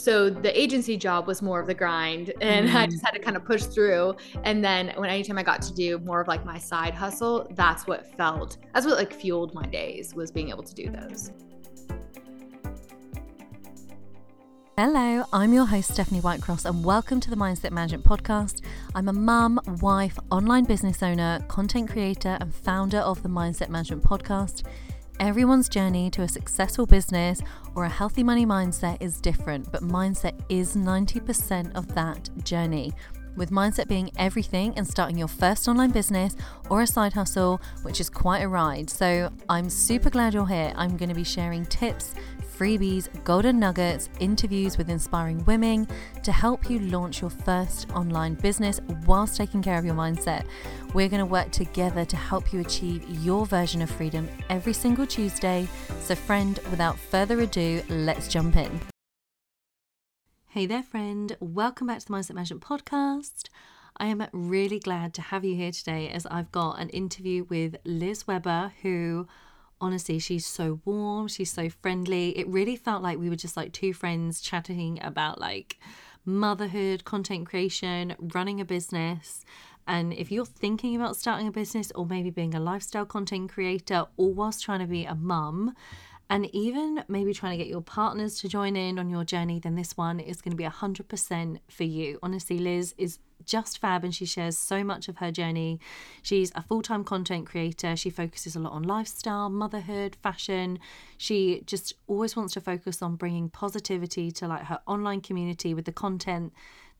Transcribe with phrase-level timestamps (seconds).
[0.00, 2.74] So the agency job was more of the grind and mm.
[2.74, 4.14] I just had to kind of push through.
[4.44, 7.84] And then when anytime I got to do more of like my side hustle, that's
[7.88, 11.32] what felt, that's what like fueled my days was being able to do those.
[14.76, 18.60] Hello, I'm your host, Stephanie Whitecross, and welcome to the Mindset Management Podcast.
[18.94, 24.04] I'm a mum, wife, online business owner, content creator, and founder of the Mindset Management
[24.04, 24.62] Podcast.
[25.20, 27.42] Everyone's journey to a successful business
[27.74, 32.92] or a healthy money mindset is different, but mindset is 90% of that journey.
[33.36, 36.36] With mindset being everything and starting your first online business
[36.70, 38.88] or a side hustle, which is quite a ride.
[38.88, 40.72] So I'm super glad you're here.
[40.76, 42.14] I'm going to be sharing tips,
[42.58, 45.86] freebies, golden nuggets, interviews with inspiring women
[46.24, 50.44] to help you launch your first online business whilst taking care of your mindset.
[50.92, 55.06] We're going to work together to help you achieve your version of freedom every single
[55.06, 55.68] Tuesday.
[56.00, 58.80] So, friend, without further ado, let's jump in.
[60.48, 61.36] Hey there, friend.
[61.40, 63.44] Welcome back to the Mindset Management Podcast.
[63.98, 67.76] I am really glad to have you here today as I've got an interview with
[67.84, 69.28] Liz Webber, who
[69.80, 72.36] honestly, she's so warm, she's so friendly.
[72.38, 75.78] It really felt like we were just like two friends chatting about like
[76.24, 79.44] motherhood, content creation, running a business.
[79.86, 84.06] And if you're thinking about starting a business or maybe being a lifestyle content creator,
[84.16, 85.74] or whilst trying to be a mum,
[86.28, 89.76] and even maybe trying to get your partners to join in on your journey, then
[89.76, 92.18] this one is going to be 100% for you.
[92.22, 93.18] Honestly, Liz is
[93.48, 95.80] just fab and she shares so much of her journey.
[96.22, 97.96] She's a full time content creator.
[97.96, 100.78] She focuses a lot on lifestyle, motherhood, fashion.
[101.16, 105.86] She just always wants to focus on bringing positivity to like her online community with
[105.86, 106.52] the content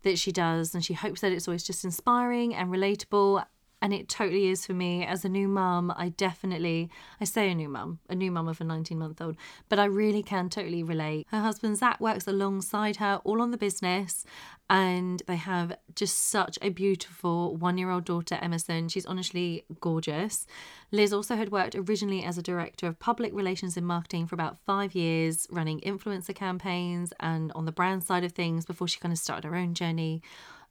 [0.03, 0.75] that she does.
[0.75, 3.45] And she hopes that it's always just inspiring and relatable
[3.81, 5.05] and it totally is for me.
[5.05, 6.91] As a new mum i definitely
[7.21, 9.37] i say a new mum a new mum of a 19 month old
[9.69, 11.27] but i really can totally relate.
[11.31, 14.25] Her husband zach works alongside her all on the business
[14.71, 18.89] and they have just such a beautiful one year old daughter emerson.
[18.89, 20.47] She's honestly gorgeous.
[20.91, 24.59] Liz also had worked originally as a director of public relations and marketing for about
[24.67, 29.13] five years running influencer campaigns and on the brand side of things before she kind
[29.13, 30.23] of started her own journey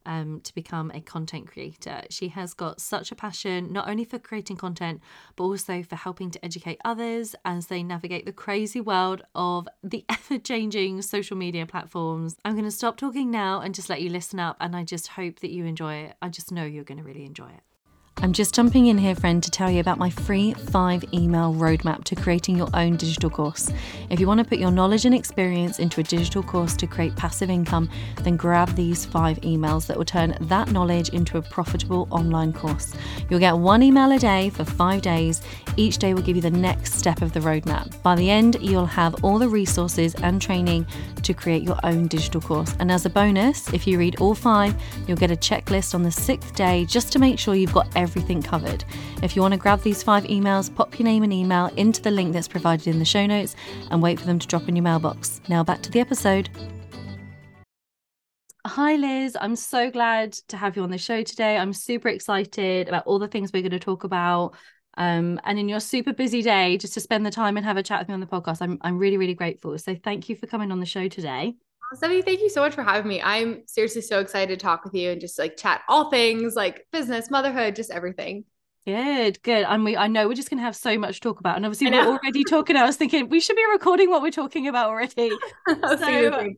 [0.08, 2.02] um, to become a content creator.
[2.10, 5.00] She has got such a passion, not only for creating content,
[5.36, 10.04] but also for helping to educate others as they navigate the crazy world of the
[10.08, 12.36] ever changing social media platforms.
[12.44, 14.56] I'm going to stop talking now and just let you listen up.
[14.60, 16.16] And I just hope that you enjoy it.
[16.22, 17.67] I just know you're going to really enjoy it.
[18.20, 22.02] I'm just jumping in here, friend, to tell you about my free five email roadmap
[22.04, 23.70] to creating your own digital course.
[24.10, 27.14] If you want to put your knowledge and experience into a digital course to create
[27.14, 27.88] passive income,
[28.22, 32.92] then grab these five emails that will turn that knowledge into a profitable online course.
[33.30, 35.40] You'll get one email a day for five days.
[35.76, 38.02] Each day will give you the next step of the roadmap.
[38.02, 40.88] By the end, you'll have all the resources and training
[41.22, 42.74] to create your own digital course.
[42.80, 44.74] And as a bonus, if you read all five,
[45.06, 48.07] you'll get a checklist on the sixth day just to make sure you've got everything
[48.08, 48.84] everything covered.
[49.22, 52.10] If you want to grab these five emails, pop your name and email into the
[52.10, 53.54] link that's provided in the show notes
[53.90, 55.42] and wait for them to drop in your mailbox.
[55.48, 56.48] Now back to the episode.
[58.66, 59.36] Hi, Liz.
[59.38, 61.58] I'm so glad to have you on the show today.
[61.58, 64.54] I'm super excited about all the things we're going to talk about.
[64.96, 67.82] Um, and in your super busy day, just to spend the time and have a
[67.82, 69.78] chat with me on the podcast, I'm, I'm really, really grateful.
[69.78, 71.54] So thank you for coming on the show today.
[71.94, 73.22] Stephanie, thank you so much for having me.
[73.22, 76.86] I'm seriously so excited to talk with you and just like chat all things like
[76.92, 78.44] business, motherhood, just everything.
[78.86, 79.64] Good, good.
[79.64, 81.56] And we I know we're just gonna have so much to talk about.
[81.56, 82.76] And obviously we're already talking.
[82.76, 85.30] I was thinking we should be recording what we're talking about already.
[85.68, 86.54] so,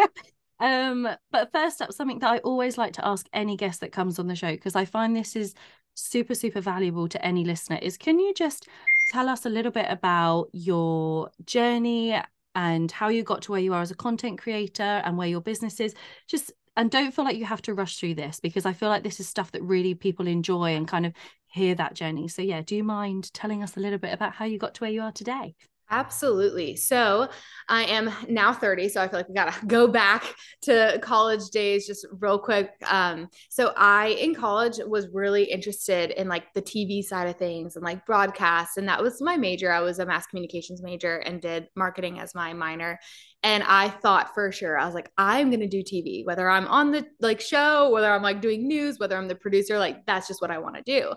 [0.60, 4.18] um, but first up, something that I always like to ask any guest that comes
[4.18, 5.54] on the show, because I find this is
[5.94, 8.68] super, super valuable to any listener, is can you just
[9.12, 12.20] tell us a little bit about your journey
[12.56, 15.42] and how you got to where you are as a content creator and where your
[15.42, 15.94] business is.
[16.26, 19.02] Just and don't feel like you have to rush through this because I feel like
[19.02, 21.12] this is stuff that really people enjoy and kind of
[21.46, 22.28] hear that journey.
[22.28, 24.80] So yeah, do you mind telling us a little bit about how you got to
[24.80, 25.54] where you are today?
[25.88, 26.74] Absolutely.
[26.74, 27.28] So
[27.68, 28.88] I am now 30.
[28.88, 32.72] So I feel like we got to go back to college days just real quick.
[32.86, 37.76] Um, so I, in college, was really interested in like the TV side of things
[37.76, 38.78] and like broadcast.
[38.78, 39.70] And that was my major.
[39.70, 42.98] I was a mass communications major and did marketing as my minor.
[43.46, 46.66] And I thought for sure, I was like, I'm going to do TV, whether I'm
[46.66, 50.26] on the like show, whether I'm like doing news, whether I'm the producer, like that's
[50.26, 51.12] just what I want to do.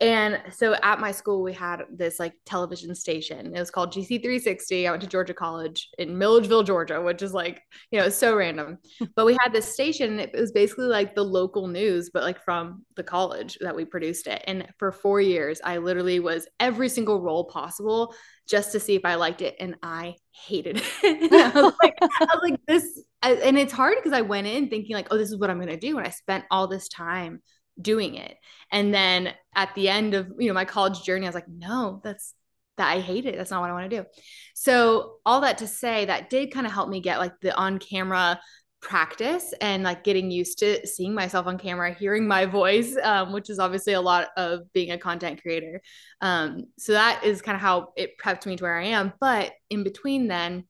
[0.00, 3.54] And so at my school, we had this like television station.
[3.54, 4.88] It was called GC360.
[4.88, 8.78] I went to Georgia College in Milledgeville, Georgia, which is like, you know, so random.
[9.14, 10.18] but we had this station.
[10.18, 14.26] It was basically like the local news, but like from the college that we produced
[14.26, 14.42] it.
[14.48, 18.16] And for four years, I literally was every single role possible
[18.48, 19.56] just to see if I liked it.
[19.60, 20.16] And I
[20.46, 21.32] hated it.
[21.56, 24.94] I, was like, I was like, this and it's hard because I went in thinking
[24.94, 25.98] like, oh, this is what I'm going to do.
[25.98, 27.40] And I spent all this time
[27.80, 28.36] doing it.
[28.72, 32.00] And then at the end of, you know, my college journey, I was like, no,
[32.02, 32.34] that's
[32.76, 33.36] that I hate it.
[33.36, 34.06] That's not what I want to do.
[34.54, 37.78] So all that to say that did kind of help me get like the on
[37.78, 38.40] camera
[38.80, 43.50] practice and like getting used to seeing myself on camera, hearing my voice, um, which
[43.50, 45.80] is obviously a lot of being a content creator.
[46.20, 49.12] Um, so that is kind of how it prepped me to where I am.
[49.20, 50.64] But in between then,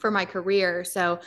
[0.00, 1.20] for my career, so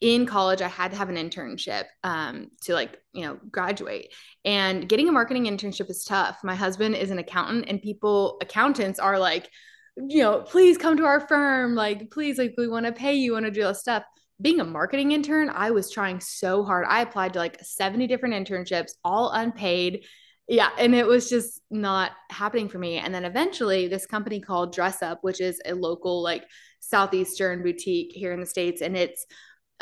[0.00, 4.12] in college, I had to have an internship um, to like, you know, graduate.
[4.44, 6.38] And getting a marketing internship is tough.
[6.42, 9.48] My husband is an accountant, and people, accountants are like,
[9.96, 11.74] you know, please come to our firm.
[11.74, 14.04] Like, please, like, we want to pay you, want to do all this stuff
[14.40, 16.86] being a marketing intern, I was trying so hard.
[16.88, 20.04] I applied to like 70 different internships, all unpaid.
[20.48, 20.70] Yeah.
[20.78, 22.98] And it was just not happening for me.
[22.98, 26.44] And then eventually, this company called Dress Up, which is a local, like,
[26.80, 28.82] Southeastern boutique here in the States.
[28.82, 29.24] And it's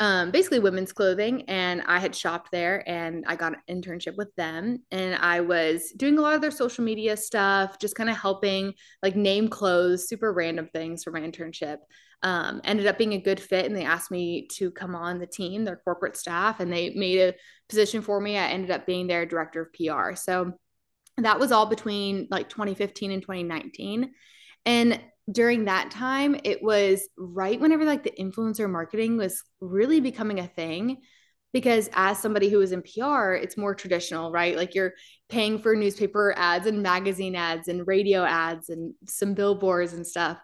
[0.01, 1.43] um, basically women's clothing.
[1.43, 4.79] And I had shopped there and I got an internship with them.
[4.89, 8.73] And I was doing a lot of their social media stuff, just kind of helping
[9.03, 11.77] like name clothes, super random things for my internship.
[12.23, 15.27] Um, ended up being a good fit and they asked me to come on the
[15.27, 17.35] team, their corporate staff, and they made a
[17.69, 18.39] position for me.
[18.39, 20.15] I ended up being their director of PR.
[20.15, 20.53] So
[21.17, 24.11] that was all between like 2015 and 2019.
[24.65, 24.99] And
[25.31, 30.47] during that time, it was right whenever like the influencer marketing was really becoming a
[30.47, 30.97] thing.
[31.53, 34.55] Because as somebody who was in PR, it's more traditional, right?
[34.55, 34.93] Like you're
[35.27, 40.39] paying for newspaper ads and magazine ads and radio ads and some billboards and stuff.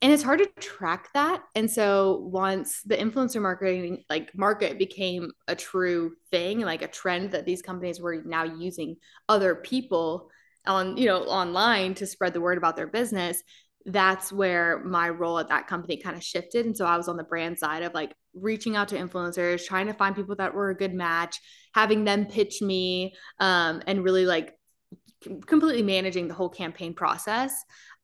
[0.00, 1.42] And it's hard to track that.
[1.54, 7.32] And so once the influencer marketing like market became a true thing, like a trend
[7.32, 8.96] that these companies were now using
[9.28, 10.30] other people
[10.66, 13.42] on, you know, online to spread the word about their business,
[13.88, 16.66] that's where my role at that company kind of shifted.
[16.66, 19.86] And so I was on the brand side of like reaching out to influencers, trying
[19.86, 21.40] to find people that were a good match,
[21.74, 24.54] having them pitch me, um, and really like
[25.46, 27.52] completely managing the whole campaign process.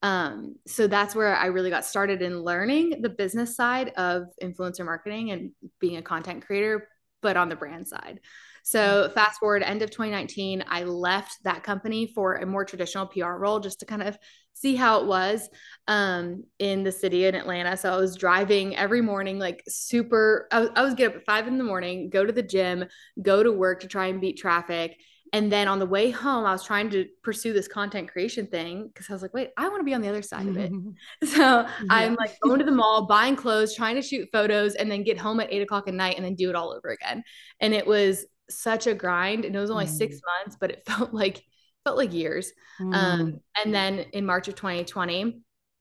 [0.02, 4.84] Um, so that's where I really got started in learning the business side of influencer
[4.84, 6.88] marketing and being a content creator,
[7.22, 8.20] but on the brand side.
[8.64, 13.32] So fast forward end of 2019, I left that company for a more traditional PR
[13.32, 14.18] role just to kind of
[14.54, 15.50] see how it was
[15.86, 17.76] um, in the city in Atlanta.
[17.76, 20.48] So I was driving every morning, like super.
[20.50, 22.86] I, I was get up at five in the morning, go to the gym,
[23.20, 24.96] go to work to try and beat traffic.
[25.34, 28.86] And then on the way home, I was trying to pursue this content creation thing
[28.86, 30.72] because I was like, wait, I want to be on the other side of it.
[31.24, 31.66] So yeah.
[31.90, 35.18] I'm like going to the mall, buying clothes, trying to shoot photos, and then get
[35.18, 37.24] home at eight o'clock at night and then do it all over again.
[37.60, 39.44] And it was such a grind.
[39.44, 39.96] And it was only mm.
[39.96, 41.42] six months, but it felt like
[41.84, 42.52] felt like years.
[42.80, 42.94] Um, mm.
[42.94, 45.40] Um, and then in March of 2020,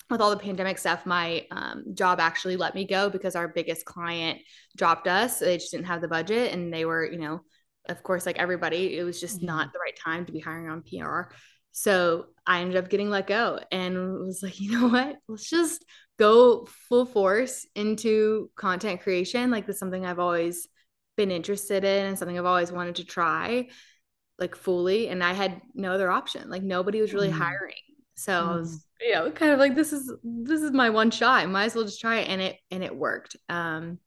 [0.09, 3.85] with all the pandemic stuff, my um, job actually let me go because our biggest
[3.85, 4.39] client
[4.75, 5.39] dropped us.
[5.39, 7.41] They just didn't have the budget, and they were, you know,
[7.89, 9.47] of course, like everybody, it was just mm-hmm.
[9.47, 11.33] not the right time to be hiring on PR.
[11.71, 15.15] So I ended up getting let go and was like, you know what?
[15.27, 15.83] Let's just
[16.19, 19.49] go full force into content creation.
[19.49, 20.67] Like this is something I've always
[21.15, 23.67] been interested in and something I've always wanted to try
[24.39, 25.09] like fully.
[25.09, 26.49] And I had no other option.
[26.49, 27.33] Like nobody was really mm.
[27.33, 27.75] hiring.
[28.15, 28.47] So mm.
[28.47, 31.43] I was, you know, kind of like this is this is my one shot.
[31.43, 32.29] I might as well just try it.
[32.29, 33.35] And it and it worked.
[33.49, 33.99] Um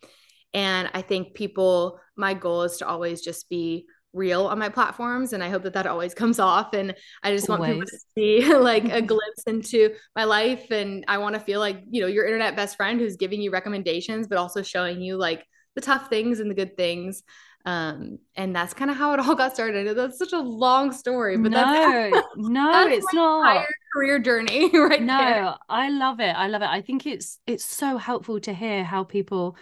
[0.54, 3.86] and I think people, my goal is to always just be
[4.16, 7.50] real on my platforms and i hope that that always comes off and i just
[7.50, 7.60] always.
[7.60, 11.60] want people to see like a glimpse into my life and i want to feel
[11.60, 15.16] like you know your internet best friend who's giving you recommendations but also showing you
[15.18, 15.44] like
[15.76, 17.22] the tough things and the good things.
[17.64, 19.78] Um and that's kind of how it all got started.
[19.78, 23.64] I know that's such a long story but no that's no that's it's not.
[23.94, 25.54] career journey right no there.
[25.68, 26.34] i love it.
[26.34, 26.68] I love it.
[26.68, 29.56] I think it's it's so helpful to hear how people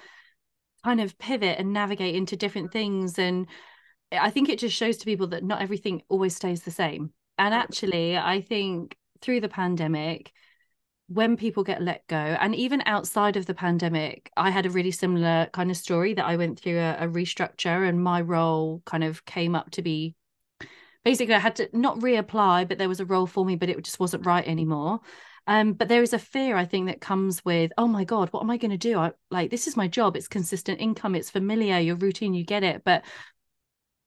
[0.85, 3.18] kind of pivot and navigate into different things.
[3.18, 3.47] And
[4.12, 7.12] i think it just shows to people that not everything always stays the same.
[7.38, 10.30] And actually i think through the pandemic
[11.08, 14.90] when people get let go and even outside of the pandemic i had a really
[14.90, 19.04] similar kind of story that i went through a, a restructure and my role kind
[19.04, 20.14] of came up to be
[21.04, 23.84] basically i had to not reapply but there was a role for me but it
[23.84, 25.00] just wasn't right anymore
[25.46, 28.42] um, but there is a fear, I think, that comes with, oh my God, what
[28.42, 28.99] am I going to do?
[28.99, 30.16] I, like, this is my job.
[30.16, 31.14] It's consistent income.
[31.14, 31.78] It's familiar.
[31.78, 32.82] Your routine, you get it.
[32.82, 33.04] But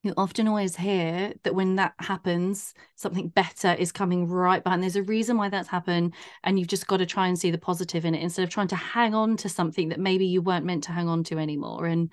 [0.03, 4.77] you often always hear that when that happens, something better is coming right behind.
[4.77, 6.13] And there's a reason why that's happened.
[6.43, 8.69] And you've just got to try and see the positive in it instead of trying
[8.69, 11.87] to hang on to something that maybe you weren't meant to hang on to anymore.
[11.87, 12.11] And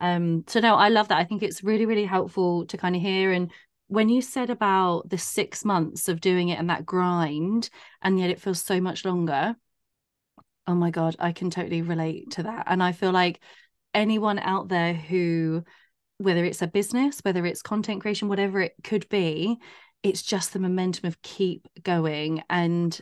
[0.00, 1.18] um, so no, I love that.
[1.18, 3.50] I think it's really, really helpful to kind of hear and
[3.92, 7.68] when you said about the six months of doing it and that grind,
[8.00, 9.54] and yet it feels so much longer,
[10.66, 12.64] oh my God, I can totally relate to that.
[12.68, 13.42] And I feel like
[13.92, 15.64] anyone out there who
[16.18, 19.58] whether it's a business whether it's content creation whatever it could be
[20.02, 23.00] it's just the momentum of keep going and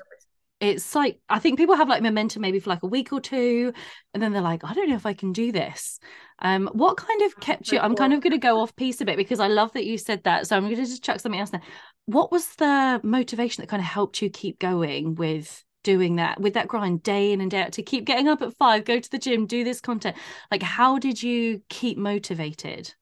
[0.60, 3.72] it's like I think people have like momentum maybe for like a week or two,
[4.12, 5.98] and then they're like, I don't know if I can do this.
[6.40, 7.78] Um, what kind of kept you?
[7.78, 9.96] I'm kind of going to go off piece a bit because I love that you
[9.96, 10.46] said that.
[10.46, 11.62] So I'm going to just chuck something else now.
[12.06, 16.54] What was the motivation that kind of helped you keep going with doing that, with
[16.54, 19.10] that grind day in and day out to keep getting up at five, go to
[19.10, 20.16] the gym, do this content?
[20.50, 22.92] Like, how did you keep motivated?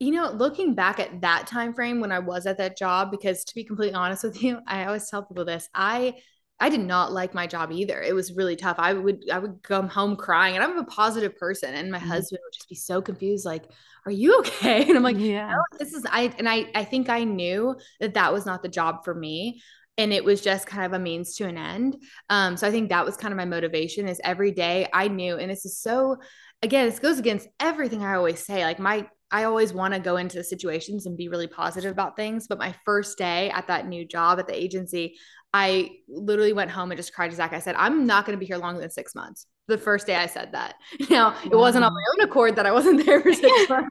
[0.00, 3.44] You know looking back at that time frame when i was at that job because
[3.44, 6.14] to be completely honest with you i always tell people this i
[6.60, 8.00] I did not like my job either.
[8.00, 8.76] It was really tough.
[8.78, 12.06] I would I would come home crying, and I'm a positive person, and my mm-hmm.
[12.06, 13.64] husband would just be so confused, like,
[14.06, 17.08] "Are you okay?" And I'm like, "Yeah, no, this is I." And I I think
[17.08, 19.62] I knew that that was not the job for me,
[19.98, 21.96] and it was just kind of a means to an end.
[22.30, 24.06] Um, so I think that was kind of my motivation.
[24.06, 26.16] Is every day I knew, and this is so.
[26.62, 28.64] Again, this goes against everything I always say.
[28.64, 32.46] Like my I always want to go into situations and be really positive about things.
[32.46, 35.16] But my first day at that new job at the agency,
[35.52, 37.52] I literally went home and just cried to Zach.
[37.52, 39.48] I said, I'm not going to be here longer than six months.
[39.66, 40.76] The first day I said that.
[41.10, 43.88] Now, it wasn't on my own accord that I wasn't there for six months,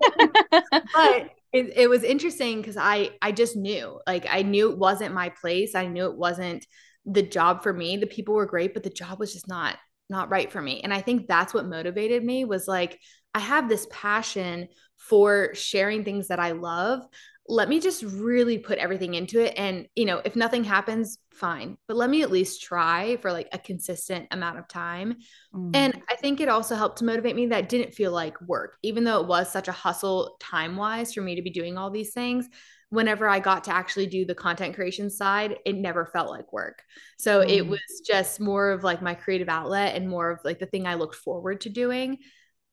[0.71, 5.13] but it, it was interesting because I, I just knew, like, I knew it wasn't
[5.13, 5.75] my place.
[5.75, 6.65] I knew it wasn't
[7.05, 7.97] the job for me.
[7.97, 9.77] The people were great, but the job was just not,
[10.09, 10.79] not right for me.
[10.85, 12.97] And I think that's what motivated me was like,
[13.33, 14.69] I have this passion
[15.09, 17.05] for sharing things that I love
[17.47, 19.53] let me just really put everything into it.
[19.57, 23.49] And you know if nothing happens fine but let me at least try for like
[23.51, 25.15] a consistent amount of time.
[25.53, 25.71] Mm.
[25.75, 28.77] and i think it also helped to motivate me that didn't feel like work.
[28.83, 31.89] Even though it was such a hustle time wise for me to be doing all
[31.89, 32.47] these things
[32.89, 36.83] whenever i got to actually do the content creation side it never felt like work.
[37.17, 37.49] So mm.
[37.49, 40.85] it was just more of like my creative outlet and more of like the thing
[40.87, 42.19] i looked forward to doing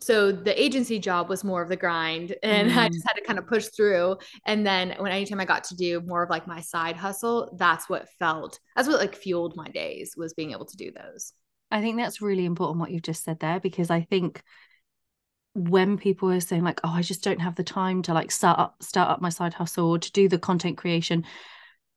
[0.02, 2.76] so the agency job was more of the grind and mm.
[2.76, 4.16] i just had to kind of push through
[4.46, 7.88] and then when anytime i got to do more of like my side hustle that's
[7.88, 11.32] what felt that's what like fueled my days was being able to do those
[11.70, 14.42] i think that's really important what you've just said there because i think
[15.54, 18.58] when people are saying like oh i just don't have the time to like start
[18.58, 21.24] up start up my side hustle or to do the content creation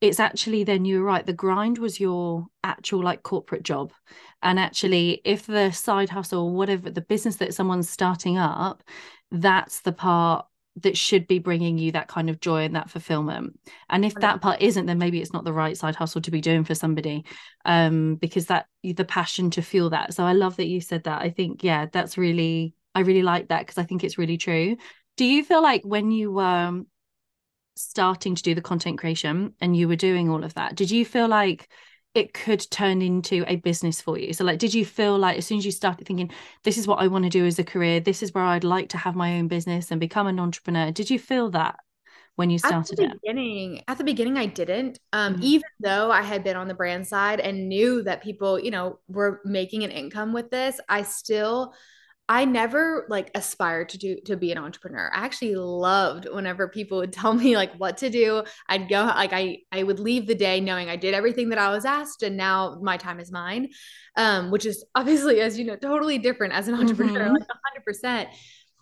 [0.04, 3.94] it's actually then you were right the grind was your actual like corporate job.
[4.42, 8.84] And actually if the side hustle or whatever the business that someone's starting up
[9.32, 10.46] that's the part
[10.82, 13.58] that should be bringing you that kind of joy and that fulfillment.
[13.90, 16.42] And if that part isn't then maybe it's not the right side hustle to be
[16.42, 17.24] doing for somebody
[17.64, 20.14] um because that the passion to feel that.
[20.14, 21.22] So i love that you said that.
[21.22, 24.76] I think yeah that's really i really like that because i think it's really true.
[25.16, 26.88] Do you feel like when you um
[27.76, 31.06] starting to do the content creation and you were doing all of that, did you
[31.06, 31.70] feel like
[32.14, 34.34] it could turn into a business for you?
[34.34, 36.32] So, like, did you feel like as soon as you started thinking,
[36.64, 38.90] this is what I want to do as a career, this is where I'd like
[38.90, 40.92] to have my own business and become an entrepreneur?
[40.92, 41.76] Did you feel that
[42.36, 43.84] when you started at the beginning, it?
[43.88, 45.00] At the beginning, I didn't.
[45.12, 45.44] Um, mm-hmm.
[45.44, 49.00] Even though I had been on the brand side and knew that people, you know,
[49.08, 51.74] were making an income with this, I still
[52.30, 55.12] I never like aspired to do to be an entrepreneur.
[55.14, 58.44] I actually loved whenever people would tell me like what to do.
[58.70, 61.70] I'd go like I I would leave the day knowing I did everything that I
[61.70, 63.70] was asked and now my time is mine.
[64.16, 67.34] Um, which is obviously as you know totally different as an entrepreneur mm-hmm.
[67.34, 68.28] like 100%.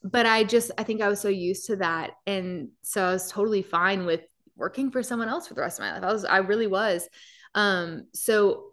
[0.03, 3.31] But I just I think I was so used to that and so I was
[3.31, 4.21] totally fine with
[4.55, 6.03] working for someone else for the rest of my life.
[6.03, 7.09] I was I really was.
[7.55, 8.67] Um so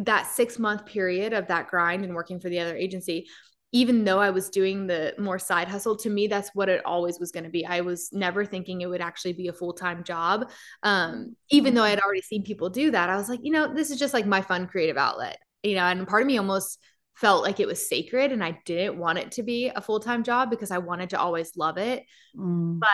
[0.00, 3.26] that 6 month period of that grind and working for the other agency
[3.72, 7.18] even though I was doing the more side hustle, to me, that's what it always
[7.18, 7.64] was going to be.
[7.64, 10.50] I was never thinking it would actually be a full time job.
[10.82, 13.72] Um, even though I had already seen people do that, I was like, you know,
[13.72, 16.78] this is just like my fun creative outlet, you know, and part of me almost
[17.14, 20.22] felt like it was sacred and I didn't want it to be a full time
[20.22, 22.04] job because I wanted to always love it.
[22.36, 22.78] Mm.
[22.78, 22.88] But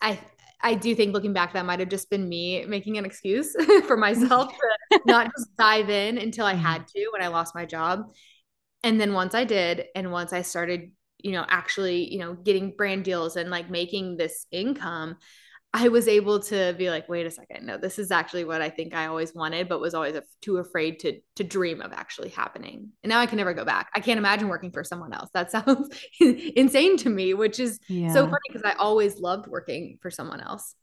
[0.00, 0.18] I,
[0.60, 3.54] I do think looking back, that might have just been me making an excuse
[3.86, 4.52] for myself
[4.90, 6.86] to not just dive in until I had mm.
[6.88, 8.12] to when I lost my job.
[8.86, 12.70] And then once I did, and once I started, you know, actually, you know, getting
[12.70, 15.16] brand deals and like making this income,
[15.74, 18.70] I was able to be like, wait a second, no, this is actually what I
[18.70, 22.90] think I always wanted, but was always too afraid to to dream of actually happening.
[23.02, 23.90] And now I can never go back.
[23.92, 25.30] I can't imagine working for someone else.
[25.34, 25.88] That sounds
[26.20, 28.12] insane to me, which is yeah.
[28.12, 30.76] so funny because I always loved working for someone else.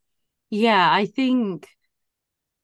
[0.50, 1.69] Yeah, I think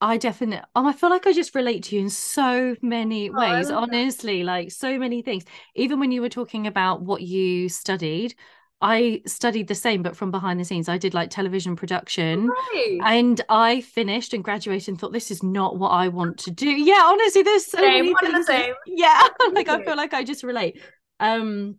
[0.01, 3.69] I definitely, oh, I feel like I just relate to you in so many ways,
[3.69, 4.45] oh, honestly, that.
[4.45, 5.43] like so many things.
[5.75, 8.33] Even when you were talking about what you studied,
[8.81, 10.87] I studied the same, but from behind the scenes.
[10.87, 12.99] I did like television production right.
[13.03, 16.69] and I finished and graduated and thought, this is not what I want to do.
[16.69, 18.75] Yeah, honestly, there's so same, many things.
[18.87, 20.79] Yeah, like I feel like I just relate.
[21.19, 21.75] Um,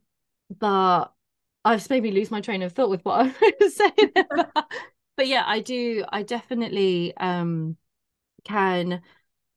[0.59, 1.07] but
[1.65, 4.13] I've made me lose my train of thought with what I was saying.
[5.17, 6.05] but yeah, I do.
[6.11, 7.79] I definitely um
[8.45, 9.03] can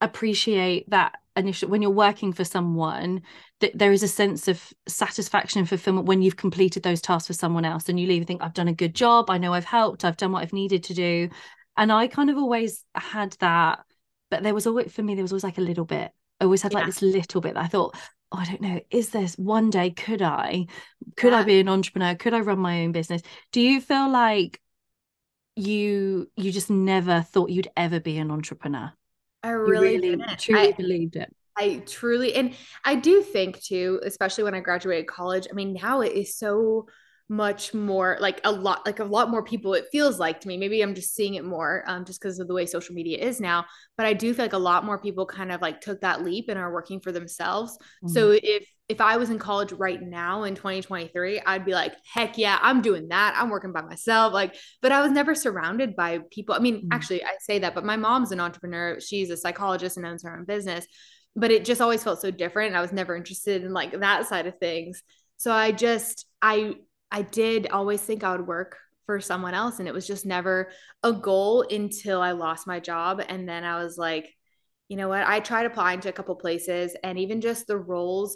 [0.02, 3.22] appreciate that initial when you're working for someone
[3.60, 7.34] that there is a sense of satisfaction and fulfillment when you've completed those tasks for
[7.34, 9.30] someone else and you leave and think i've done a good job.
[9.30, 10.06] I know i've helped.
[10.06, 11.30] I've done what i've needed to do.
[11.78, 13.80] And i kind of always had that
[14.30, 16.12] but there was always for me there was always like a little bit.
[16.40, 16.80] I always had yeah.
[16.80, 17.96] like this little bit that i thought
[18.32, 18.80] oh, i don't know.
[18.92, 20.68] Is this one day could i?
[21.16, 21.40] Could yeah.
[21.40, 22.16] i be an entrepreneur?
[22.16, 23.22] Could i run my own business?
[23.52, 24.60] Do you feel like
[25.56, 28.92] you you just never thought you'd ever be an entrepreneur
[29.44, 31.34] I really, really truly I, believed it.
[31.58, 35.48] I truly, and I do think too, especially when I graduated college.
[35.52, 36.88] I mean, now it is so
[37.30, 40.58] much more like a lot like a lot more people it feels like to me
[40.58, 43.40] maybe i'm just seeing it more um, just because of the way social media is
[43.40, 43.66] now
[43.98, 46.50] but i do feel like a lot more people kind of like took that leap
[46.50, 48.10] and are working for themselves mm-hmm.
[48.10, 52.38] so if if i was in college right now in 2023 i'd be like heck
[52.38, 56.20] yeah i'm doing that i'm working by myself like but i was never surrounded by
[56.32, 56.88] people i mean mm-hmm.
[56.92, 60.38] actually i say that but my mom's an entrepreneur she's a psychologist and owns her
[60.38, 60.86] own business
[61.36, 64.28] but it just always felt so different and i was never interested in like that
[64.28, 65.02] side of things
[65.38, 66.76] so i just i
[67.14, 68.76] I did always think I would work
[69.06, 69.78] for someone else.
[69.78, 70.72] And it was just never
[71.04, 73.22] a goal until I lost my job.
[73.30, 74.34] And then I was like,
[74.88, 75.26] you know what?
[75.26, 78.36] I tried applying to a couple places and even just the roles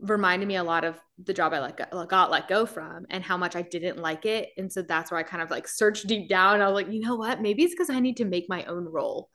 [0.00, 3.24] reminded me a lot of the job I let go, got let go from and
[3.24, 4.50] how much I didn't like it.
[4.58, 6.60] And so that's where I kind of like searched deep down.
[6.60, 7.40] I was like, you know what?
[7.40, 9.30] Maybe it's because I need to make my own role.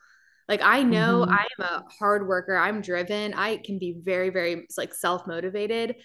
[0.48, 1.32] Like I know mm-hmm.
[1.32, 2.58] I am a hard worker.
[2.58, 3.34] I'm driven.
[3.34, 5.96] I can be very, very like self motivated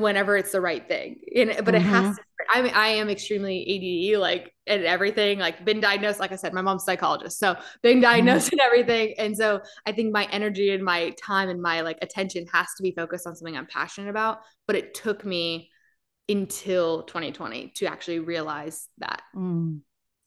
[0.00, 1.20] whenever it's the right thing.
[1.34, 1.74] And, but mm-hmm.
[1.74, 2.12] it has mm-hmm.
[2.14, 2.22] to,
[2.54, 6.20] I mean, I am extremely ADD, like, and everything, like, been diagnosed.
[6.20, 7.38] Like I said, my mom's psychologist.
[7.38, 8.02] So, being mm-hmm.
[8.02, 8.54] diagnosed mm-hmm.
[8.60, 9.14] and everything.
[9.18, 12.82] And so, I think my energy and my time and my like attention has to
[12.82, 14.40] be focused on something I'm passionate about.
[14.66, 15.70] But it took me
[16.28, 19.22] until 2020 to actually realize that.
[19.34, 19.80] Mm.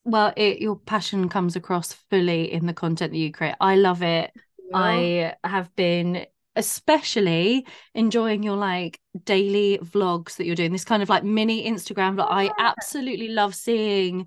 [0.03, 3.55] Well, it, your passion comes across fully in the content that you create.
[3.59, 4.31] I love it.
[4.69, 4.77] Yeah.
[4.77, 11.09] I have been especially enjoying your like daily vlogs that you're doing this kind of
[11.09, 14.25] like mini instagram vlog i absolutely love seeing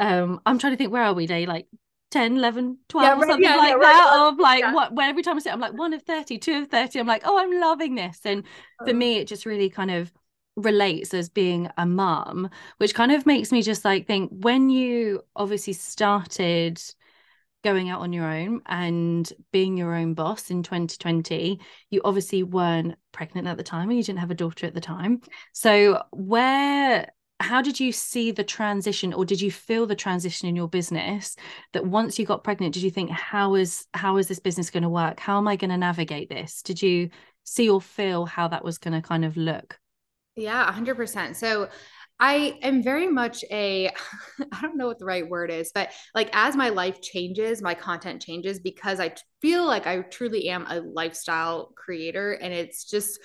[0.00, 1.66] um i'm trying to think where are we day like
[2.10, 4.28] 10 11 12 yeah, right, something yeah, like yeah, that right.
[4.28, 6.68] of like what where every time i say i'm like one of 30 two of
[6.68, 8.44] 30 i'm like oh i'm loving this and
[8.78, 8.94] for oh.
[8.94, 10.12] me it just really kind of
[10.56, 15.20] relates as being a mum which kind of makes me just like think when you
[15.34, 16.80] obviously started
[17.64, 21.58] going out on your own and being your own boss in 2020
[21.90, 24.80] you obviously weren't pregnant at the time and you didn't have a daughter at the
[24.80, 25.20] time.
[25.52, 27.08] So where
[27.40, 31.36] how did you see the transition or did you feel the transition in your business
[31.72, 34.82] that once you got pregnant did you think how is how is this business going
[34.82, 35.18] to work?
[35.18, 36.62] How am i going to navigate this?
[36.62, 37.10] Did you
[37.44, 39.78] see or feel how that was going to kind of look?
[40.36, 41.68] Yeah 100% so
[42.20, 43.88] I am very much a
[44.52, 47.74] I don't know what the right word is, but like as my life changes, my
[47.74, 53.18] content changes because I feel like I truly am a lifestyle creator and it's just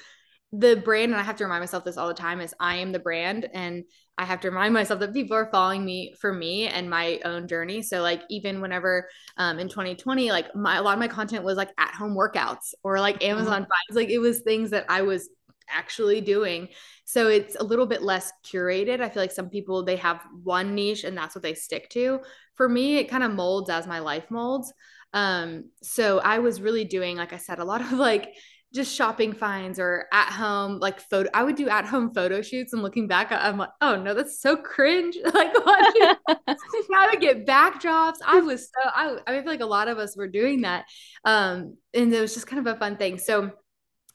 [0.51, 2.91] the brand and I have to remind myself this all the time is I am
[2.91, 3.83] the brand and
[4.17, 7.47] I have to remind myself that people are following me for me and my own
[7.47, 7.83] journey.
[7.83, 11.55] So like even whenever um, in 2020, like my a lot of my content was
[11.55, 13.31] like at home workouts or like mm-hmm.
[13.31, 15.29] Amazon finds, like it was things that I was
[15.71, 16.69] actually doing.
[17.05, 19.01] So it's a little bit less curated.
[19.01, 22.19] I feel like some people they have one niche and that's what they stick to.
[22.55, 24.73] For me, it kind of molds as my life molds.
[25.13, 28.33] Um, so I was really doing, like I said, a lot of like
[28.73, 32.71] just shopping finds or at home like photo i would do at home photo shoots
[32.71, 36.13] and looking back i'm like oh no that's so cringe like watching
[36.95, 40.15] I would get backdrops i was so I, I feel like a lot of us
[40.15, 40.85] were doing that
[41.25, 43.51] um and it was just kind of a fun thing so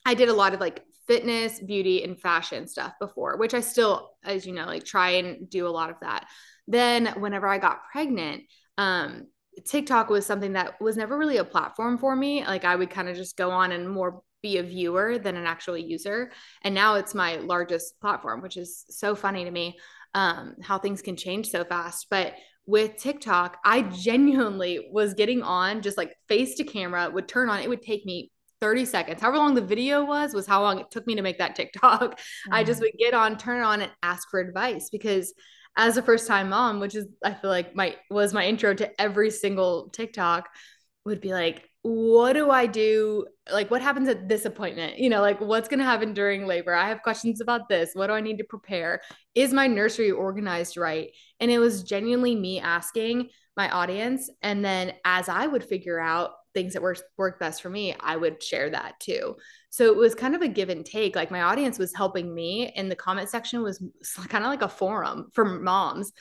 [0.07, 4.11] i did a lot of like fitness, beauty, and fashion stuff before, which I still,
[4.25, 6.27] as you know, like try and do a lot of that.
[6.67, 8.45] Then whenever I got pregnant,
[8.79, 9.27] um,
[9.67, 12.45] TikTok was something that was never really a platform for me.
[12.45, 15.47] Like I would kind of just go on and more be a viewer than an
[15.47, 16.31] actual user.
[16.63, 19.79] And now it's my largest platform, which is so funny to me
[20.13, 22.09] um, how things can change so fast.
[22.11, 22.35] But
[22.67, 27.61] with TikTok, I genuinely was getting on just like face to camera, would turn on,
[27.61, 28.31] it would take me
[28.65, 29.21] 30 seconds.
[29.21, 32.01] However long the video was, was how long it took me to make that TikTok.
[32.01, 32.55] Mm-hmm.
[32.55, 32.85] I just mm.
[32.85, 35.35] would get on, turn on, and ask for advice because
[35.77, 38.99] as a first time mom, which is I feel like my was my intro to
[38.99, 40.49] every single TikTok,
[41.05, 43.27] would be like, what do I do?
[43.53, 44.99] Like, what happens at this appointment?
[44.99, 46.73] You know, like what's going to happen during labor?
[46.73, 47.91] I have questions about this.
[47.93, 49.03] What do I need to prepare?
[49.35, 51.11] Is my nursery organized right?
[51.39, 54.31] And it was genuinely me asking my audience.
[54.41, 58.17] And then as I would figure out things that work work best for me, I
[58.17, 59.37] would share that too.
[59.71, 62.73] so it was kind of a give and take like my audience was helping me
[62.77, 63.83] and the comment section was
[64.29, 66.13] kind of like a forum for moms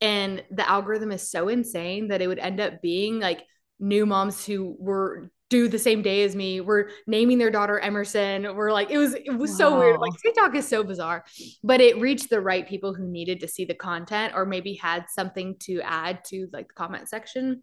[0.00, 3.44] and the algorithm is so insane that it would end up being like
[3.78, 6.60] new moms who were due the same day as me.
[6.60, 8.56] We're naming their daughter Emerson.
[8.56, 9.56] We're like, it was it was wow.
[9.56, 10.00] so weird.
[10.00, 11.24] Like TikTok is so bizarre,
[11.62, 15.06] but it reached the right people who needed to see the content or maybe had
[15.08, 17.62] something to add to like the comment section.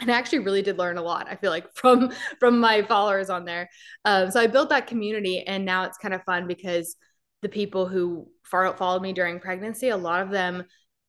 [0.00, 1.26] And I actually really did learn a lot.
[1.28, 3.68] I feel like from from my followers on there.
[4.04, 6.96] Um, so I built that community, and now it's kind of fun because
[7.42, 10.64] the people who followed me during pregnancy, a lot of them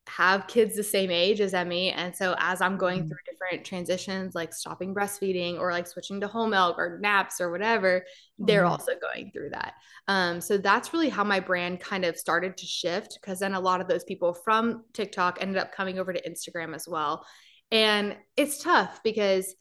[0.09, 1.91] have kids the same age as Emmy.
[1.91, 3.09] And so as I'm going mm-hmm.
[3.09, 7.51] through different transitions, like stopping breastfeeding or like switching to whole milk or naps or
[7.51, 8.45] whatever, mm-hmm.
[8.45, 9.75] they're also going through that.
[10.07, 13.59] Um, so that's really how my brand kind of started to shift because then a
[13.59, 17.23] lot of those people from TikTok ended up coming over to Instagram as well.
[17.71, 19.53] And it's tough because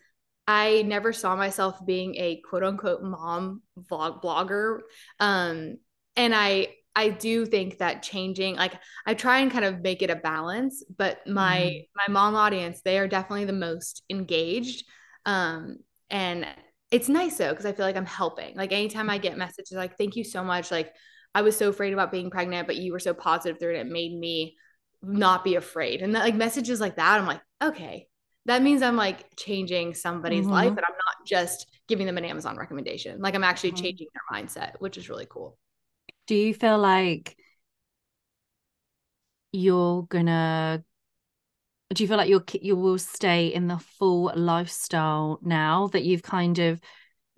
[0.46, 4.80] I never saw myself being a quote unquote mom vlog blogger.
[5.20, 5.76] Um,
[6.16, 8.72] and I I do think that changing, like
[9.06, 12.12] I try and kind of make it a balance, but my mm-hmm.
[12.12, 14.84] my mom audience, they are definitely the most engaged.
[15.24, 15.76] Um,
[16.10, 16.46] and
[16.90, 18.56] it's nice though, because I feel like I'm helping.
[18.56, 20.70] Like anytime I get messages like, thank you so much.
[20.70, 20.92] Like
[21.34, 23.80] I was so afraid about being pregnant, but you were so positive through it.
[23.80, 24.56] It made me
[25.02, 26.02] not be afraid.
[26.02, 28.06] And that, like messages like that, I'm like, okay,
[28.46, 30.52] that means I'm like changing somebody's mm-hmm.
[30.52, 33.20] life and I'm not just giving them an Amazon recommendation.
[33.20, 33.84] Like I'm actually mm-hmm.
[33.84, 35.58] changing their mindset, which is really cool
[36.28, 37.36] do you feel like
[39.50, 40.84] you're gonna
[41.94, 46.22] do you feel like you you will stay in the full lifestyle now that you've
[46.22, 46.80] kind of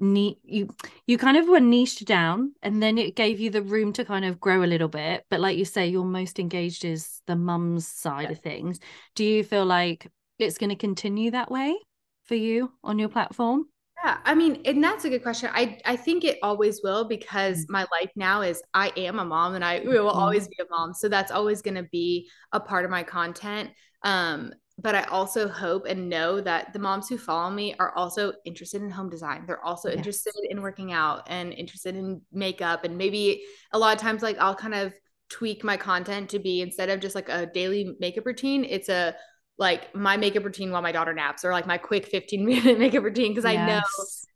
[0.01, 0.69] you
[1.07, 4.25] you kind of were niched down and then it gave you the room to kind
[4.25, 7.87] of grow a little bit but like you say you're most engaged is the mum's
[7.87, 8.31] side yeah.
[8.31, 8.81] of things
[9.15, 11.77] do you feel like it's going to continue that way
[12.25, 13.67] for you on your platform
[14.03, 15.51] yeah, I mean, and that's a good question.
[15.53, 17.73] I I think it always will because mm-hmm.
[17.73, 20.19] my life now is I am a mom and I will mm-hmm.
[20.19, 20.95] always be a mom.
[20.95, 23.71] So that's always going to be a part of my content.
[24.03, 28.33] Um, but I also hope and know that the moms who follow me are also
[28.45, 29.45] interested in home design.
[29.47, 29.99] They're also yes.
[29.99, 32.85] interested in working out and interested in makeup.
[32.85, 34.95] And maybe a lot of times, like I'll kind of
[35.29, 39.15] tweak my content to be instead of just like a daily makeup routine, it's a
[39.61, 43.05] like my makeup routine while my daughter naps or like my quick 15 minute makeup
[43.05, 43.61] routine because yes.
[43.61, 43.83] I know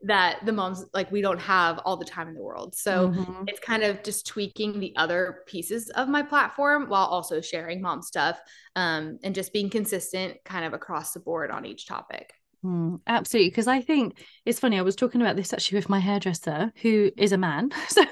[0.02, 2.76] that the moms like we don't have all the time in the world.
[2.76, 3.44] So mm-hmm.
[3.48, 8.02] it's kind of just tweaking the other pieces of my platform while also sharing mom
[8.02, 8.38] stuff
[8.76, 12.34] um, and just being consistent kind of across the board on each topic.
[12.62, 13.48] Mm, absolutely.
[13.48, 14.78] Because I think it's funny.
[14.78, 17.70] I was talking about this actually with my hairdresser, who is a man.
[17.88, 18.02] So,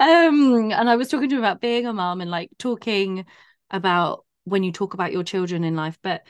[0.00, 3.26] um, and I was talking to him about being a mom and like talking
[3.70, 5.98] about when you talk about your children in life.
[6.02, 6.22] But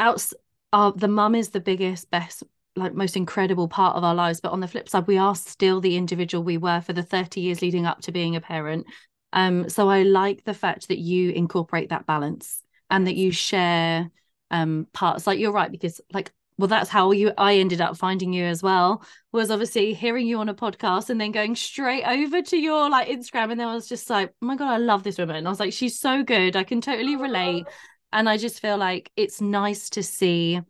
[0.00, 0.24] out
[0.72, 2.42] uh, the mum is the biggest best
[2.76, 5.80] like most incredible part of our lives but on the flip side we are still
[5.80, 8.86] the individual we were for the 30 years leading up to being a parent.
[9.32, 14.10] Um so i like the fact that you incorporate that balance and that you share
[14.50, 15.26] um parts.
[15.26, 18.62] Like you're right because like well that's how you i ended up finding you as
[18.62, 22.88] well was obviously hearing you on a podcast and then going straight over to your
[22.88, 25.36] like instagram and then i was just like oh my god i love this woman.
[25.36, 26.56] And i was like she's so good.
[26.56, 27.66] I can totally relate
[28.14, 30.60] and I just feel like it's nice to see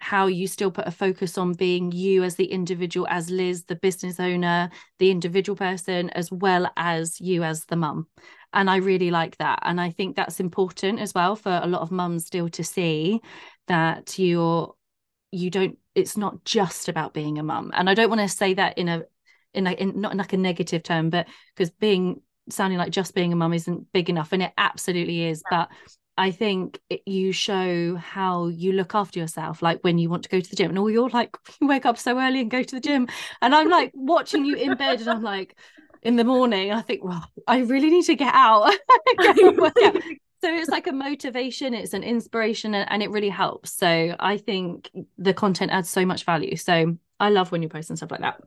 [0.00, 3.74] how you still put a focus on being you as the individual, as Liz, the
[3.74, 8.06] business owner, the individual person, as well as you as the mum.
[8.52, 9.60] And I really like that.
[9.62, 13.20] And I think that's important as well for a lot of mums still to see
[13.66, 14.74] that you're
[15.30, 18.54] you don't it's not just about being a mum and i don't want to say
[18.54, 19.02] that in a
[19.52, 23.14] in a in not in like a negative term but because being sounding like just
[23.14, 25.68] being a mum isn't big enough and it absolutely is but
[26.18, 30.28] I think it, you show how you look after yourself, like when you want to
[30.28, 32.62] go to the gym, and all you're like, you wake up so early and go
[32.62, 33.08] to the gym,
[33.40, 35.56] and I'm like watching you in bed, and I'm like,
[36.02, 38.72] in the morning, I think, well, I really need to get out.
[39.14, 43.72] so it's like a motivation, it's an inspiration, and, and it really helps.
[43.72, 46.56] So I think the content adds so much value.
[46.56, 48.40] So I love when you post and stuff like that.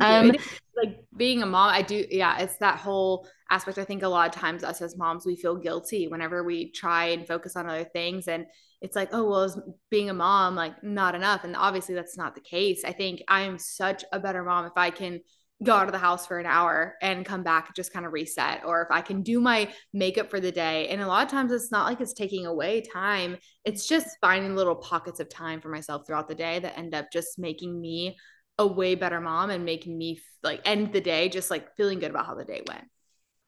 [0.00, 0.32] Um,
[0.76, 3.78] like being a mom, I do, yeah, it's that whole aspect.
[3.78, 7.06] I think a lot of times us as moms, we feel guilty whenever we try
[7.06, 8.28] and focus on other things.
[8.28, 8.46] And
[8.80, 9.58] it's like, oh, well, is
[9.90, 11.44] being a mom like not enough?
[11.44, 12.84] And obviously that's not the case.
[12.84, 15.20] I think I am such a better mom if I can
[15.62, 18.62] go out of the house for an hour and come back just kind of reset
[18.64, 21.52] or if i can do my makeup for the day and a lot of times
[21.52, 25.68] it's not like it's taking away time it's just finding little pockets of time for
[25.68, 28.16] myself throughout the day that end up just making me
[28.60, 32.10] a way better mom and make me like end the day just like feeling good
[32.10, 32.84] about how the day went.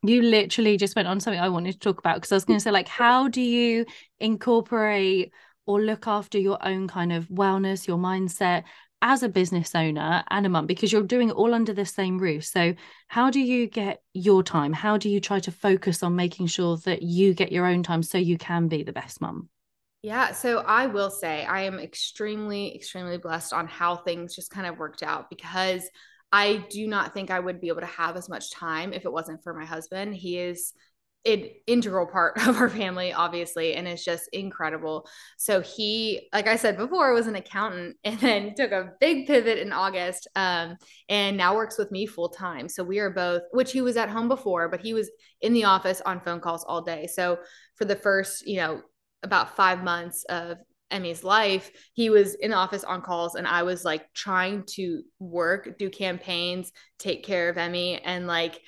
[0.02, 2.58] You literally just went on something I wanted to talk about because I was going
[2.58, 3.84] to say, like, how do you
[4.18, 5.32] incorporate
[5.66, 8.64] or look after your own kind of wellness, your mindset,
[9.02, 10.66] as a business owner and a mum?
[10.66, 12.44] Because you're doing it all under the same roof.
[12.44, 12.74] So
[13.06, 14.72] how do you get your time?
[14.72, 18.02] How do you try to focus on making sure that you get your own time
[18.02, 19.50] so you can be the best mum
[20.02, 24.66] yeah, so I will say I am extremely, extremely blessed on how things just kind
[24.66, 25.88] of worked out because
[26.32, 29.12] I do not think I would be able to have as much time if it
[29.12, 30.16] wasn't for my husband.
[30.16, 30.72] He is
[31.24, 35.06] an integral part of our family, obviously, and it's just incredible.
[35.36, 39.58] So he, like I said before, was an accountant and then took a big pivot
[39.58, 42.68] in August, um, and now works with me full time.
[42.68, 45.10] So we are both, which he was at home before, but he was
[45.40, 47.06] in the office on phone calls all day.
[47.06, 47.38] So
[47.76, 48.82] for the first, you know,
[49.22, 50.58] about five months of
[50.90, 55.02] Emmy's life, he was in the office on calls, and I was like trying to
[55.18, 58.60] work, do campaigns, take care of Emmy, and like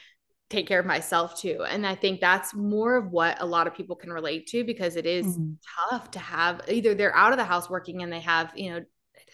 [0.50, 1.64] take care of myself too.
[1.68, 4.96] And I think that's more of what a lot of people can relate to because
[4.96, 5.52] it is mm-hmm.
[5.90, 8.84] tough to have either they're out of the house working and they have, you know,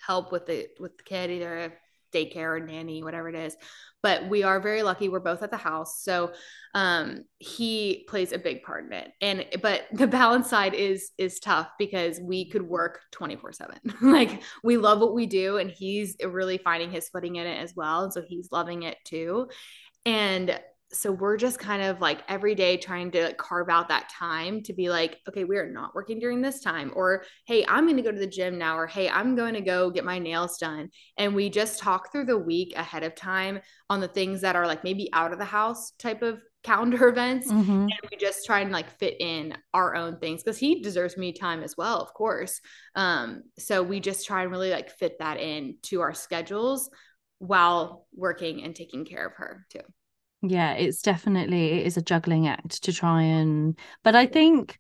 [0.05, 1.79] help with the with the kid, either
[2.13, 3.57] daycare or nanny, whatever it is.
[4.03, 5.09] But we are very lucky.
[5.09, 6.03] We're both at the house.
[6.03, 6.33] So
[6.75, 9.13] um, he plays a big part in it.
[9.21, 13.79] And but the balance side is is tough because we could work 24-7.
[14.03, 17.75] like we love what we do and he's really finding his footing in it as
[17.77, 18.05] well.
[18.05, 19.49] And so he's loving it too.
[20.07, 20.59] And
[20.93, 24.73] so we're just kind of like every day trying to carve out that time to
[24.73, 28.03] be like okay we are not working during this time or hey i'm going to
[28.03, 30.89] go to the gym now or hey i'm going to go get my nails done
[31.17, 34.67] and we just talk through the week ahead of time on the things that are
[34.67, 37.71] like maybe out of the house type of calendar events mm-hmm.
[37.71, 41.33] and we just try and like fit in our own things because he deserves me
[41.33, 42.61] time as well of course
[42.97, 46.91] um so we just try and really like fit that in to our schedules
[47.39, 49.81] while working and taking care of her too
[50.43, 54.79] yeah it's definitely it is a juggling act to try and but i think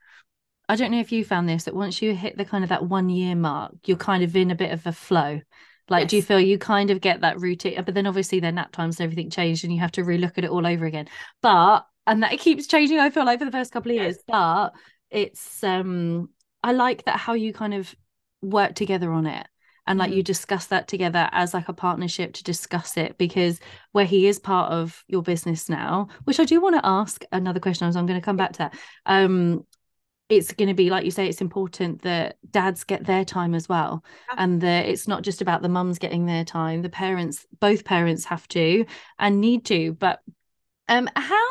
[0.69, 2.87] i don't know if you found this that once you hit the kind of that
[2.87, 5.41] one year mark you're kind of in a bit of a flow
[5.89, 6.11] like yes.
[6.11, 8.99] do you feel you kind of get that routine but then obviously their nap times
[8.99, 11.07] and everything changed and you have to relook at it all over again
[11.43, 14.17] but and that it keeps changing i feel like for the first couple of years
[14.17, 14.25] yes.
[14.27, 14.71] but
[15.11, 16.31] it's um
[16.63, 17.95] i like that how you kind of
[18.41, 19.47] work together on it
[19.87, 23.61] and like you discuss that together as like a partnership to discuss it because
[23.93, 27.61] where he is part of your business now which i do want to ask another
[27.61, 28.75] question so i'm going to come back to that.
[29.07, 29.65] Um
[30.31, 33.69] it's going to be like you say it's important that dads get their time as
[33.69, 34.05] well
[34.39, 38.25] and that it's not just about the mums getting their time the parents both parents
[38.25, 38.87] have to
[39.19, 40.21] and need to but
[40.89, 41.49] um how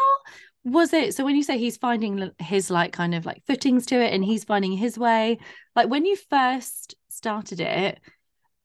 [0.63, 3.95] was it so when you say he's finding his like kind of like footings to
[3.95, 5.37] it and he's finding his way
[5.75, 7.99] like when you first started it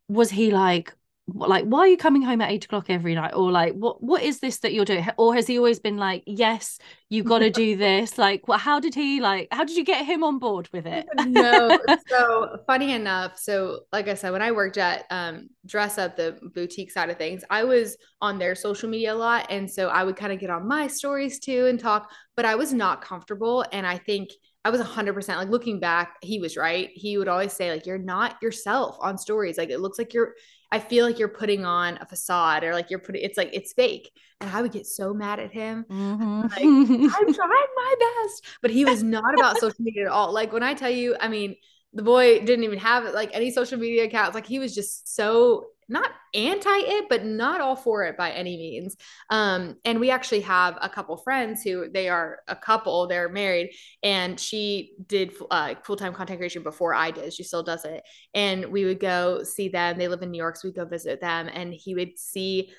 [0.09, 0.95] was he like
[1.27, 3.33] like why are you coming home at eight o'clock every night?
[3.35, 5.07] Or like what what is this that you're doing?
[5.17, 8.79] Or has he always been like yes you got to do this like well, how
[8.79, 11.07] did he like how did you get him on board with it?
[11.27, 16.17] No so funny enough so like i said when i worked at um dress up
[16.17, 19.89] the boutique side of things i was on their social media a lot and so
[19.89, 23.03] i would kind of get on my stories too and talk but i was not
[23.03, 24.31] comfortable and i think
[24.65, 26.91] I was 100% like looking back, he was right.
[26.95, 29.59] He would always say, like, you're not yourself on stories.
[29.59, 30.35] Like, it looks like you're,
[30.73, 33.75] I feel like you're putting on a facade or like you're putting, it's like, it's
[33.75, 34.11] fake.
[34.41, 35.85] And I would get so mad at him.
[35.91, 36.41] Mm-hmm.
[36.41, 38.45] Like, I'm trying my best.
[38.63, 40.33] But he was not about social media at all.
[40.33, 41.57] Like, when I tell you, I mean,
[41.93, 44.35] the boy didn't even have like any social media accounts.
[44.35, 48.57] Like, he was just so not anti it, but not all for it by any
[48.57, 48.97] means.
[49.31, 53.71] Um, and we actually have a couple friends who they are a couple, they're married,
[54.03, 57.33] and she did uh, full time content creation before I did.
[57.33, 58.03] She still does it.
[58.35, 59.99] And we would go see them.
[59.99, 62.71] They live in New York, so we'd go visit them, and he would see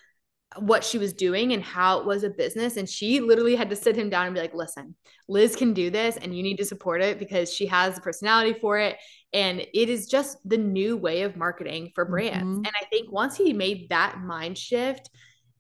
[0.57, 2.77] what she was doing and how it was a business.
[2.77, 4.95] And she literally had to sit him down and be like, listen,
[5.27, 8.57] Liz can do this and you need to support it because she has the personality
[8.59, 8.97] for it.
[9.33, 12.45] And it is just the new way of marketing for brands.
[12.45, 12.65] Mm-hmm.
[12.65, 15.09] And I think once he made that mind shift,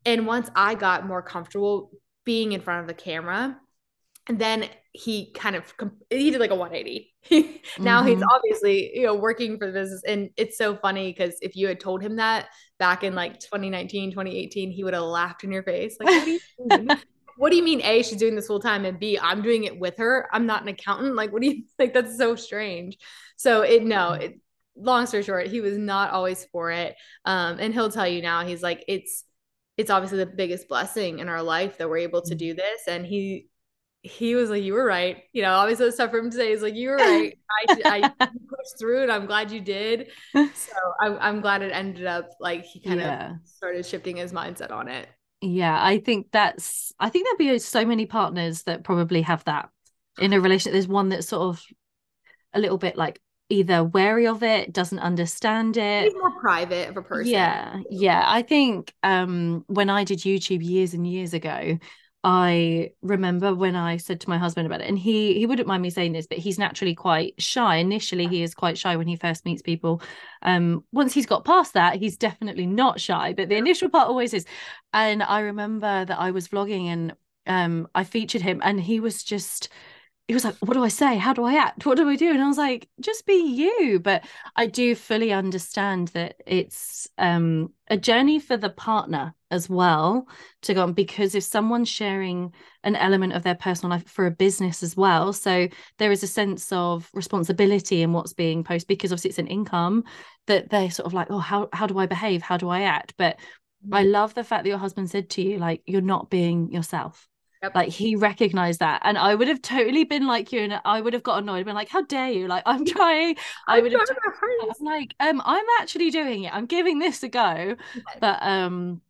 [0.05, 1.91] and once I got more comfortable
[2.25, 3.59] being in front of the camera,
[4.27, 5.73] and then he kind of
[6.09, 7.13] he did like a 180
[7.79, 8.07] now mm-hmm.
[8.07, 10.01] he's obviously you know working for the business.
[10.07, 12.47] And it's so funny because if you had told him that
[12.79, 15.97] back in like 2019 2018 he would have laughed in your face.
[15.99, 17.01] Like what do you mean,
[17.37, 19.77] what do you mean a she's doing this full time and b i'm doing it
[19.79, 20.27] with her?
[20.31, 21.15] I'm not an accountant?
[21.15, 22.97] Like what do you like that's so strange.
[23.35, 24.21] So it no mm-hmm.
[24.21, 24.39] it
[24.77, 26.95] long story short he was not always for it.
[27.25, 29.25] Um and he'll tell you now he's like it's
[29.77, 32.37] it's obviously the biggest blessing in our life that we're able to mm-hmm.
[32.37, 32.87] do this.
[32.87, 33.49] And he
[34.05, 36.51] he was like, "You were right." You know, always so tough for him to say.
[36.51, 37.37] He's like, "You were right.
[37.85, 42.05] I, I pushed through, and I'm glad you did." So I'm, I'm glad it ended
[42.05, 43.31] up like he kind yeah.
[43.31, 45.09] of started shifting his mindset on it.
[45.41, 46.93] Yeah, I think that's.
[46.99, 49.69] I think there'd be so many partners that probably have that
[50.19, 50.73] in a relationship.
[50.73, 51.63] There's one that's sort of
[52.53, 56.03] a little bit like either wary of it, doesn't understand it.
[56.05, 57.31] He's more private of a person.
[57.31, 58.23] Yeah, yeah.
[58.25, 61.79] I think um, when I did YouTube years and years ago,
[62.27, 65.83] I remember when I said to my husband about it, and he he wouldn't mind
[65.83, 67.75] me saying this, but he's naturally quite shy.
[67.75, 70.01] Initially, he is quite shy when he first meets people.
[70.41, 74.33] Um, once he's got past that, he's definitely not shy, but the initial part always
[74.33, 74.45] is.
[74.91, 77.13] And I remember that I was vlogging and
[77.45, 79.69] um, I featured him, and he was just
[80.27, 81.17] he was like, What do I say?
[81.17, 81.85] How do I act?
[81.85, 82.31] What do I do?
[82.31, 83.99] And I was like, Just be you.
[83.99, 90.27] But I do fully understand that it's um, a journey for the partner as well
[90.63, 92.53] to go on because if someone's sharing
[92.83, 96.27] an element of their personal life for a business as well, so there is a
[96.27, 100.03] sense of responsibility in what's being posted because obviously it's an income
[100.47, 102.41] that they're sort of like, Oh, how, how do I behave?
[102.41, 103.13] How do I act?
[103.17, 103.37] But
[103.91, 104.11] I mm.
[104.11, 107.27] love the fact that your husband said to you, like, you're not being yourself
[107.65, 107.73] Yep.
[107.73, 109.01] Like he recognized that.
[109.03, 111.73] And I would have totally been like you and I would have got annoyed, been
[111.73, 112.47] like, how dare you?
[112.47, 113.37] Like, I'm trying.
[113.67, 116.53] I would have I'm like, um, I'm actually doing it.
[116.53, 117.75] I'm giving this a go.
[118.19, 119.01] But um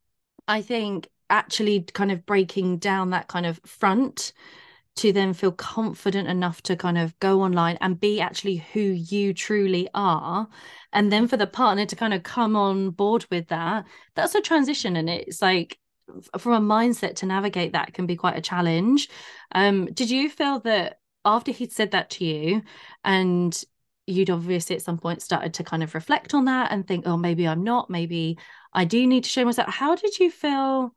[0.48, 4.32] I think actually kind of breaking down that kind of front
[4.98, 9.34] to then feel confident enough to kind of go online and be actually who you
[9.34, 10.48] truly are
[10.94, 13.84] and then for the partner to kind of come on board with that
[14.16, 15.80] that's a transition and it's like
[16.38, 19.10] from a mindset to navigate that can be quite a challenge.
[19.54, 22.62] Um, did you feel that after he'd said that to you
[23.04, 23.64] and
[24.08, 27.18] you'd obviously at some point started to kind of reflect on that and think, oh,
[27.18, 28.38] maybe I'm not, maybe
[28.74, 29.70] I do need to show myself.
[29.70, 30.94] How did you feel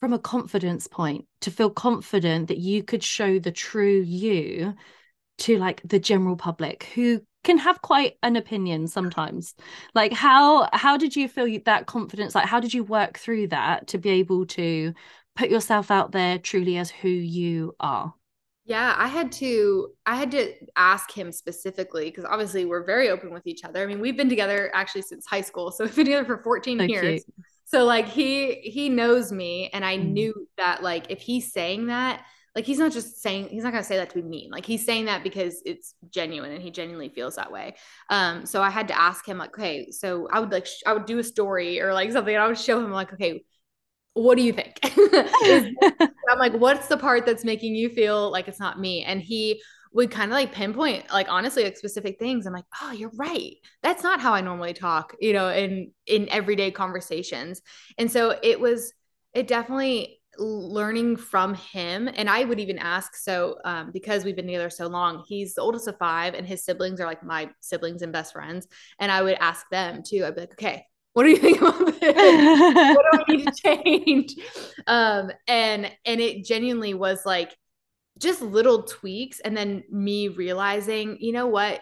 [0.00, 4.74] from a confidence point to feel confident that you could show the true you
[5.38, 9.54] to like the general public who can have quite an opinion sometimes?
[9.94, 12.34] Like how how did you feel that confidence?
[12.34, 14.92] Like how did you work through that to be able to
[15.36, 18.14] put yourself out there truly as who you are
[18.72, 23.30] yeah i had to i had to ask him specifically because obviously we're very open
[23.30, 26.06] with each other i mean we've been together actually since high school so we've been
[26.06, 27.46] together for 14 so years cute.
[27.64, 30.12] so like he he knows me and i mm.
[30.12, 32.24] knew that like if he's saying that
[32.56, 34.86] like he's not just saying he's not gonna say that to be mean like he's
[34.86, 37.74] saying that because it's genuine and he genuinely feels that way
[38.08, 40.94] um so i had to ask him like okay so i would like sh- i
[40.94, 43.44] would do a story or like something and i would show him like okay
[44.14, 44.78] what do you think?
[46.30, 49.04] I'm like what's the part that's making you feel like it's not me?
[49.04, 49.62] And he
[49.94, 52.46] would kind of like pinpoint like honestly like specific things.
[52.46, 53.54] I'm like oh you're right.
[53.82, 57.62] That's not how i normally talk you know in in everyday conversations.
[57.98, 58.92] And so it was
[59.34, 62.08] it definitely learning from him.
[62.14, 65.62] And i would even ask so um, because we've been together so long he's the
[65.62, 68.66] oldest of five and his siblings are like my siblings and best friends.
[68.98, 70.24] And i would ask them too.
[70.24, 72.00] I'd be like okay what do you think about this
[72.96, 74.34] what do I need to change
[74.86, 77.54] um, and and it genuinely was like
[78.18, 81.80] just little tweaks and then me realizing you know what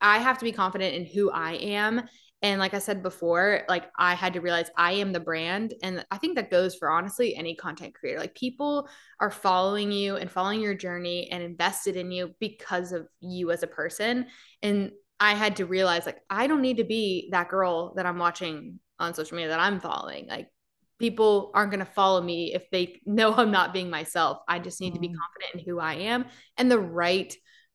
[0.00, 2.02] i have to be confident in who i am
[2.42, 5.74] and like I said before, like I had to realize I am the brand.
[5.82, 8.18] And I think that goes for honestly any content creator.
[8.18, 8.88] Like people
[9.20, 13.62] are following you and following your journey and invested in you because of you as
[13.62, 14.26] a person.
[14.62, 18.18] And I had to realize like I don't need to be that girl that I'm
[18.18, 20.26] watching on social media that I'm following.
[20.26, 20.48] Like
[20.98, 24.38] people aren't going to follow me if they know I'm not being myself.
[24.48, 24.94] I just need mm.
[24.94, 25.14] to be mm.
[25.16, 27.34] confident in who I am and the right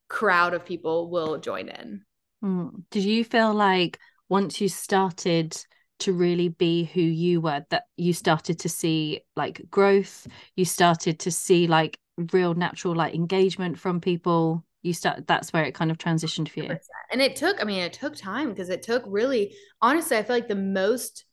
[0.09, 2.03] crowd of people will join in.
[2.43, 2.83] Mm.
[2.91, 5.55] Did you feel like once you started
[5.99, 10.27] to really be who you were that you started to see like growth
[10.57, 11.97] you started to see like
[12.33, 16.61] real natural like engagement from people you start that's where it kind of transitioned for
[16.61, 16.77] you
[17.11, 20.35] and it took i mean it took time because it took really honestly i feel
[20.35, 21.25] like the most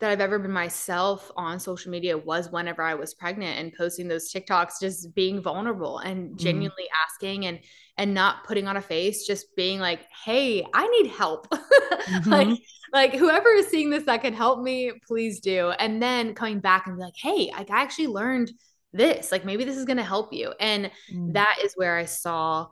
[0.00, 4.08] that I've ever been myself on social media was whenever I was pregnant and posting
[4.08, 6.36] those TikToks, just being vulnerable and mm.
[6.36, 7.04] genuinely mm.
[7.06, 7.60] asking and
[7.98, 11.46] and not putting on a face, just being like, "Hey, I need help."
[12.00, 12.30] Mm-hmm.
[12.30, 12.58] like
[12.92, 15.70] like whoever is seeing this that can help me, please do.
[15.70, 18.50] And then coming back and be like, "Hey, I actually learned
[18.92, 19.30] this.
[19.30, 21.34] Like maybe this is going to help you." And mm.
[21.34, 22.68] that is where I saw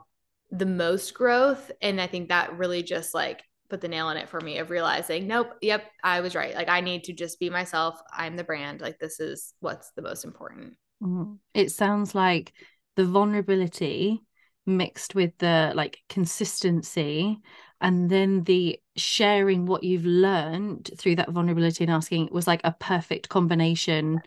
[0.51, 4.29] the most growth and I think that really just like put the nail in it
[4.29, 6.55] for me of realizing, nope, yep, I was right.
[6.55, 8.01] Like I need to just be myself.
[8.13, 8.81] I'm the brand.
[8.81, 10.75] Like this is what's the most important.
[11.03, 11.35] Mm-hmm.
[11.55, 12.53] It sounds like
[12.97, 14.23] the vulnerability
[14.67, 17.39] mixed with the like consistency
[17.81, 22.75] and then the sharing what you've learned through that vulnerability and asking was like a
[22.79, 24.21] perfect combination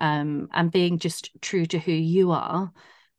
[0.00, 2.72] um and being just true to who you are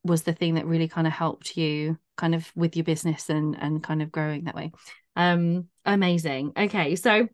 [0.03, 3.55] was the thing that really kind of helped you kind of with your business and
[3.59, 4.71] and kind of growing that way
[5.15, 6.53] um, amazing.
[6.57, 7.27] Okay, so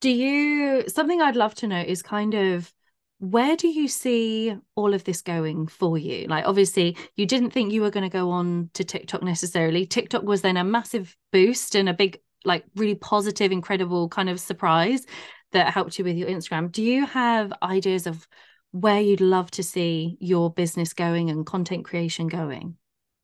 [0.00, 2.72] do you something I'd love to know is kind of
[3.20, 6.28] where do you see all of this going for you?
[6.28, 9.86] Like, obviously, you didn't think you were going to go on to TikTok necessarily.
[9.86, 14.38] TikTok was then a massive boost and a big, like, really positive, incredible kind of
[14.38, 15.04] surprise
[15.50, 16.70] that helped you with your Instagram.
[16.70, 18.28] Do you have ideas of
[18.70, 22.76] where you'd love to see your business going and content creation going?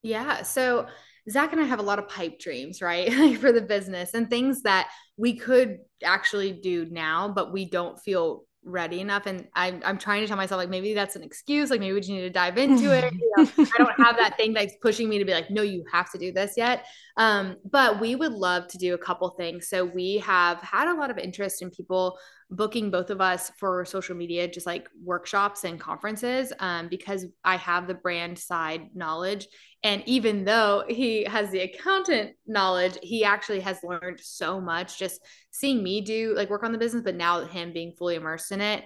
[0.05, 0.43] Yeah.
[0.43, 0.87] So,
[1.29, 3.37] Zach and I have a lot of pipe dreams, right?
[3.41, 8.45] for the business and things that we could actually do now, but we don't feel
[8.67, 11.81] ready enough and I'm, I'm trying to tell myself like maybe that's an excuse like
[11.81, 14.55] maybe we just need to dive into it you know, i don't have that thing
[14.55, 16.87] that's pushing me to be like no you have to do this yet
[17.19, 20.95] um, but we would love to do a couple things so we have had a
[20.95, 22.17] lot of interest in people
[22.57, 27.57] booking both of us for social media just like workshops and conferences um, because i
[27.57, 29.47] have the brand side knowledge
[29.85, 35.21] and even though he has the accountant knowledge, he actually has learned so much just
[35.51, 38.63] seeing me do like work on the business, but now him being fully immersed in
[38.63, 38.83] it.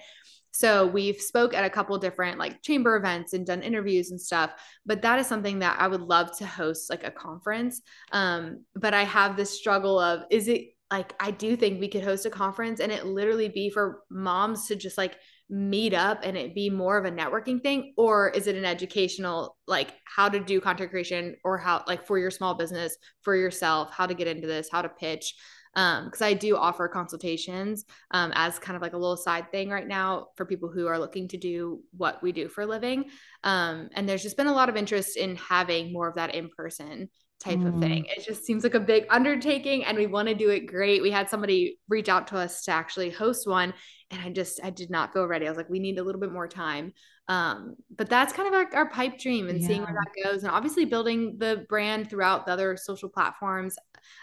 [0.50, 4.50] So we've spoke at a couple different like chamber events and done interviews and stuff.
[4.84, 7.80] But that is something that I would love to host like a conference.
[8.10, 12.02] Um, but I have this struggle of is it like I do think we could
[12.04, 15.16] host a conference and it literally be for moms to just like
[15.50, 17.94] meet up and it be more of a networking thing?
[17.96, 22.18] Or is it an educational like how to do content creation or how like for
[22.18, 25.34] your small business for yourself how to get into this how to pitch?
[25.74, 29.68] Um because i do offer consultations um as kind of like a little side thing
[29.68, 33.10] right now for people who are looking to do what we do for a living.
[33.44, 36.48] Um and there's just been a lot of interest in having more of that in
[36.56, 37.10] person
[37.40, 37.68] type mm.
[37.68, 38.04] of thing.
[38.04, 38.18] Mm.
[38.18, 41.02] It just seems like a big undertaking and we want to do it great.
[41.02, 43.72] We had somebody reach out to us to actually host one
[44.10, 45.46] and I just I did not feel ready.
[45.46, 46.92] I was like we need a little bit more time.
[47.28, 49.66] Um, but that's kind of our, our pipe dream and yeah.
[49.66, 53.76] seeing where that goes and obviously building the brand throughout the other social platforms.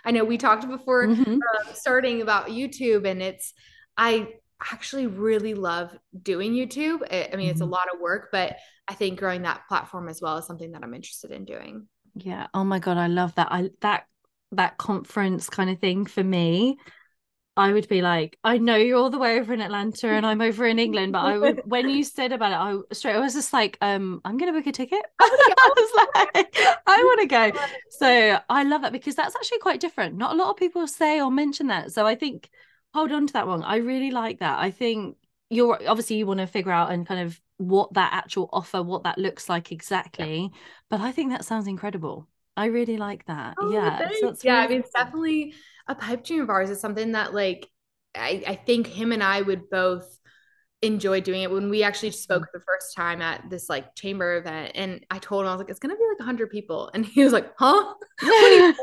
[0.03, 1.35] I know we talked before mm-hmm.
[1.35, 3.53] uh, starting about YouTube and it's
[3.97, 4.27] I
[4.71, 7.01] actually really love doing YouTube.
[7.11, 7.51] I, I mean, mm-hmm.
[7.51, 7.73] it's a mm-hmm.
[7.73, 8.57] lot of work, but
[8.87, 11.87] I think growing that platform as well is something that I'm interested in doing.
[12.15, 12.47] Yeah.
[12.53, 13.47] Oh my god, I love that.
[13.51, 14.07] I that
[14.51, 16.77] that conference kind of thing for me.
[17.57, 20.41] I would be like, I know you're all the way over in Atlanta and I'm
[20.41, 23.33] over in England, but I would when you said about it, I straight I was
[23.33, 25.03] just like, um, I'm gonna book a ticket.
[25.21, 26.55] I was like,
[26.85, 27.51] I want to go.
[27.89, 30.15] So I love that because that's actually quite different.
[30.15, 31.93] Not a lot of people say or mention that.
[31.93, 32.49] So I think
[32.93, 33.63] hold on to that one.
[33.63, 34.59] I really like that.
[34.59, 35.15] I think
[35.49, 39.03] you're obviously you want to figure out and kind of what that actual offer, what
[39.03, 40.41] that looks like exactly.
[40.41, 40.59] Yeah.
[40.89, 42.27] But I think that sounds incredible.
[42.57, 43.55] I really like that.
[43.59, 44.09] Oh, yeah.
[44.19, 45.53] So yeah, really I mean, it's definitely
[45.87, 46.69] a pipe dream of ours.
[46.69, 47.69] Is something that like
[48.15, 50.19] I, I think him and I would both
[50.85, 51.51] enjoy doing it.
[51.51, 52.51] When we actually spoke mm.
[52.53, 55.69] the first time at this like chamber event and I told him I was like
[55.69, 56.91] it's gonna be like 100 people.
[56.95, 57.93] And he was like huh?
[58.21, 58.73] I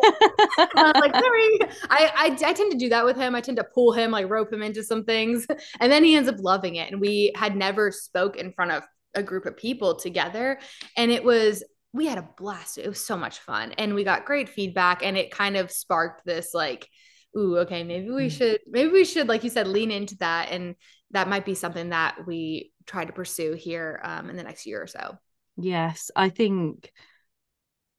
[0.76, 1.58] was like sorry.
[1.90, 3.34] I, I I tend to do that with him.
[3.34, 5.46] I tend to pull him like rope him into some things.
[5.80, 6.90] And then he ends up loving it.
[6.92, 8.82] And we had never spoke in front of
[9.14, 10.58] a group of people together.
[10.96, 12.78] And it was we had a blast.
[12.78, 13.72] It was so much fun.
[13.72, 15.02] And we got great feedback.
[15.02, 16.88] And it kind of sparked this like
[17.36, 18.30] ooh okay maybe we mm.
[18.30, 20.74] should maybe we should like you said lean into that and
[21.12, 24.82] that might be something that we try to pursue here um, in the next year
[24.82, 25.18] or so.
[25.56, 26.92] Yes, I think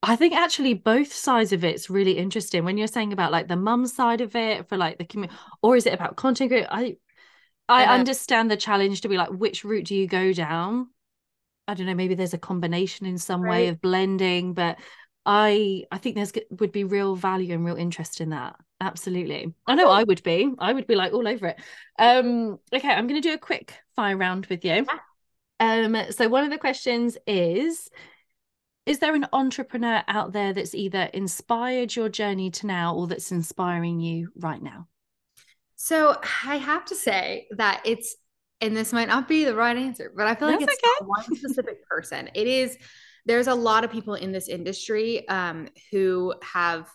[0.02, 3.56] I think actually both sides of it's really interesting when you're saying about like the
[3.56, 6.70] mum side of it for like the community, or is it about content creation?
[6.72, 6.98] I
[7.70, 10.90] I uh, understand the challenge to be like which route do you go down?
[11.68, 13.50] I don't know, maybe there's a combination in some right.
[13.50, 14.78] way of blending, but
[15.26, 18.56] I I think there's would be real value and real interest in that.
[18.82, 19.54] Absolutely.
[19.66, 20.54] I know I would be.
[20.60, 21.60] I would be like all over it.
[21.98, 24.86] Um okay, I'm going to do a quick fire round with you.
[25.60, 27.90] Um so one of the questions is
[28.86, 33.32] is there an entrepreneur out there that's either inspired your journey to now or that's
[33.32, 34.88] inspiring you right now?
[35.78, 38.16] So I have to say that it's
[38.60, 41.06] and this might not be the right answer, but I feel like it's okay.
[41.06, 42.30] one specific person.
[42.34, 42.78] It is
[43.26, 46.90] there's a lot of people in this industry um, who have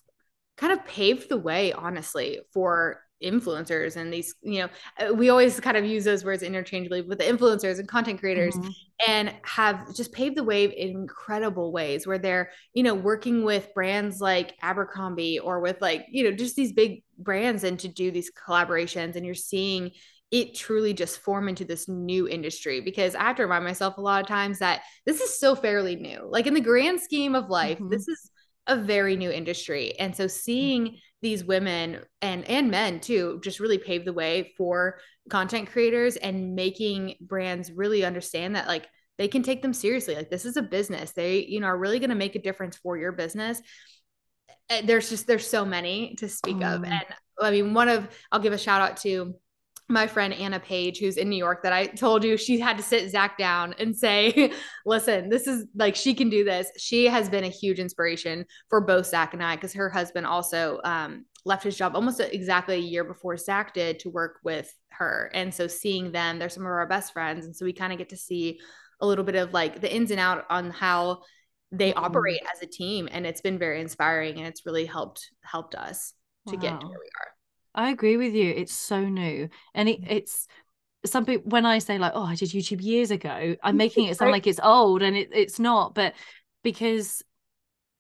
[0.56, 4.68] kind of paved the way, honestly, for influencers and these you know
[5.00, 8.54] uh, we always kind of use those words interchangeably with the influencers and content creators
[8.54, 8.70] mm-hmm.
[9.08, 13.74] and have just paved the way in incredible ways where they're you know working with
[13.74, 18.12] brands like abercrombie or with like you know just these big brands and to do
[18.12, 19.90] these collaborations and you're seeing
[20.30, 24.02] it truly just form into this new industry because I have to remind myself a
[24.02, 26.26] lot of times that this is still fairly new.
[26.28, 27.88] Like in the grand scheme of life, mm-hmm.
[27.88, 28.30] this is
[28.66, 29.98] a very new industry.
[29.98, 35.00] And so seeing these women and and men too just really pave the way for
[35.28, 40.14] content creators and making brands really understand that like they can take them seriously.
[40.14, 41.12] Like this is a business.
[41.12, 43.60] They, you know, are really going to make a difference for your business.
[44.70, 46.76] Eh, there's just there's so many to speak oh.
[46.76, 46.84] of.
[46.84, 47.04] And
[47.40, 49.34] I mean, one of I'll give a shout out to
[49.88, 52.82] my friend Anna Page, who's in New York, that I told you she had to
[52.82, 54.52] sit Zach down and say,
[54.86, 56.70] listen, this is like, she can do this.
[56.76, 60.80] She has been a huge inspiration for both Zach and I, because her husband also
[60.84, 65.30] um, left his job almost exactly a year before Zach did to work with her.
[65.32, 67.46] And so seeing them, they're some of our best friends.
[67.46, 68.60] And so we kind of get to see
[69.00, 71.22] a little bit of like the ins and out on how
[71.72, 72.04] they mm-hmm.
[72.04, 73.08] operate as a team.
[73.10, 76.12] And it's been very inspiring and it's really helped helped us
[76.48, 76.60] to wow.
[76.60, 77.37] get to where we are.
[77.78, 78.50] I agree with you.
[78.50, 79.48] It's so new.
[79.72, 80.10] And it, mm.
[80.10, 80.48] it's
[81.06, 84.16] some people when I say like, oh, I did YouTube years ago, I'm making it
[84.16, 86.14] sound like it's old and it, it's not, but
[86.64, 87.22] because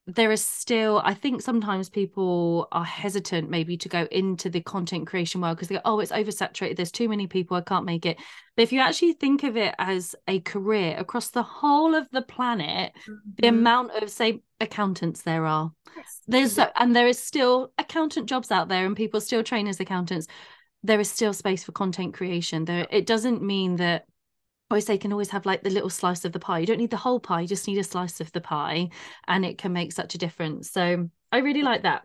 [0.08, 5.06] there is still i think sometimes people are hesitant maybe to go into the content
[5.06, 6.76] creation world because they go oh it's oversaturated.
[6.76, 7.56] There's too many people.
[7.56, 8.18] I can't make it.
[8.56, 12.22] But if you actually think of it as a career across the whole of the
[12.22, 13.14] planet mm-hmm.
[13.38, 15.72] the amount of say accountants there are.
[15.96, 16.20] Yes.
[16.26, 20.26] there's and there is still accountant jobs out there and people still train as accountants.
[20.82, 22.64] There is still space for content creation.
[22.64, 24.04] There it doesn't mean that
[24.70, 26.58] always say you can always have like the little slice of the pie.
[26.58, 28.88] You don't need the whole pie, you just need a slice of the pie,
[29.26, 30.70] and it can make such a difference.
[30.70, 32.02] So I really like that.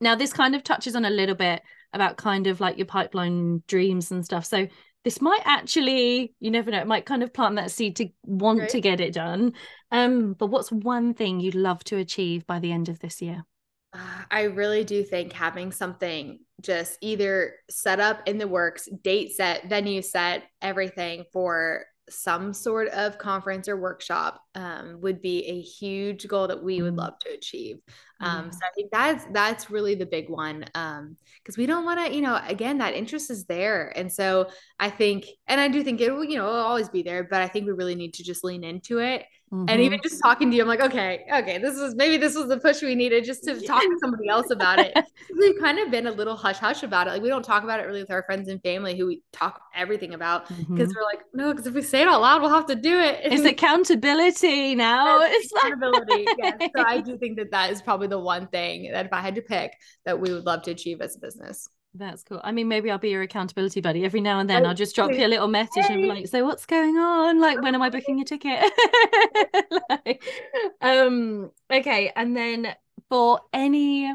[0.00, 1.62] Now, this kind of touches on a little bit
[1.92, 4.44] about kind of like your pipeline dreams and stuff.
[4.44, 4.66] So
[5.04, 8.60] this might actually, you never know, it might kind of plant that seed to want
[8.60, 8.68] right.
[8.70, 9.52] to get it done.
[9.90, 13.44] Um, but what's one thing you'd love to achieve by the end of this year?
[13.94, 19.36] Uh, I really do think having something just either set up in the works, date
[19.36, 25.60] set, venue set, everything for some sort of conference or workshop um, would be a
[25.60, 26.98] huge goal that we would mm.
[26.98, 27.78] love to achieve.
[28.20, 28.50] Um, yeah.
[28.50, 31.16] So I think that's that's really the big one because um,
[31.56, 34.48] we don't want to, you know, again that interest is there, and so
[34.78, 37.48] I think, and I do think it will, you know, always be there, but I
[37.48, 39.68] think we really need to just lean into it Mm-hmm.
[39.68, 42.48] And even just talking to you, I'm like, okay, okay, this is maybe this was
[42.48, 44.96] the push we needed just to talk to somebody else about it.
[45.38, 47.10] We've kind of been a little hush hush about it.
[47.10, 49.60] Like we don't talk about it really with our friends and family who we talk
[49.74, 50.80] everything about because mm-hmm.
[50.96, 53.20] we're like, no, because if we say it out loud, we'll have to do it.
[53.24, 55.20] It's accountability now.
[55.22, 56.26] It's accountability.
[56.38, 56.58] yes.
[56.76, 59.34] So I do think that that is probably the one thing that if I had
[59.36, 59.72] to pick
[60.04, 61.68] that we would love to achieve as a business.
[61.94, 62.40] That's cool.
[62.42, 64.04] I mean, maybe I'll be your accountability buddy.
[64.04, 66.26] Every now and then, oh, I'll just drop you a little message and be like,
[66.26, 67.38] "So, what's going on?
[67.38, 68.64] Like, when am I booking a ticket?"
[69.90, 70.22] like,
[70.80, 71.50] um.
[71.70, 72.74] Okay, and then
[73.10, 74.10] for any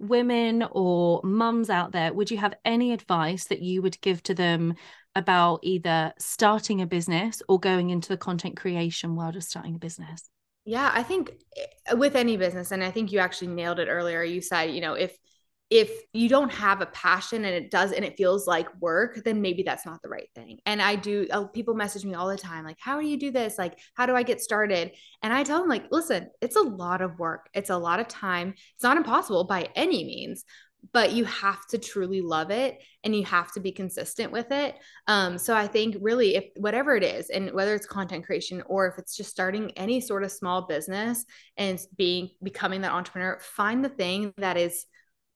[0.00, 4.34] women or mums out there, would you have any advice that you would give to
[4.34, 4.74] them
[5.20, 9.78] about either starting a business or going into the content creation world of starting a
[9.78, 10.28] business?
[10.64, 14.24] Yeah, I think eh, with any business, and I think you actually nailed it earlier.
[14.24, 15.16] You said, you know, if
[15.70, 19.40] if you don't have a passion and it does and it feels like work then
[19.40, 22.36] maybe that's not the right thing and i do uh, people message me all the
[22.36, 24.90] time like how do you do this like how do i get started
[25.22, 28.08] and i tell them like listen it's a lot of work it's a lot of
[28.08, 30.44] time it's not impossible by any means
[30.92, 34.76] but you have to truly love it and you have to be consistent with it
[35.06, 38.86] um, so i think really if whatever it is and whether it's content creation or
[38.86, 41.24] if it's just starting any sort of small business
[41.56, 44.86] and being becoming that entrepreneur find the thing that is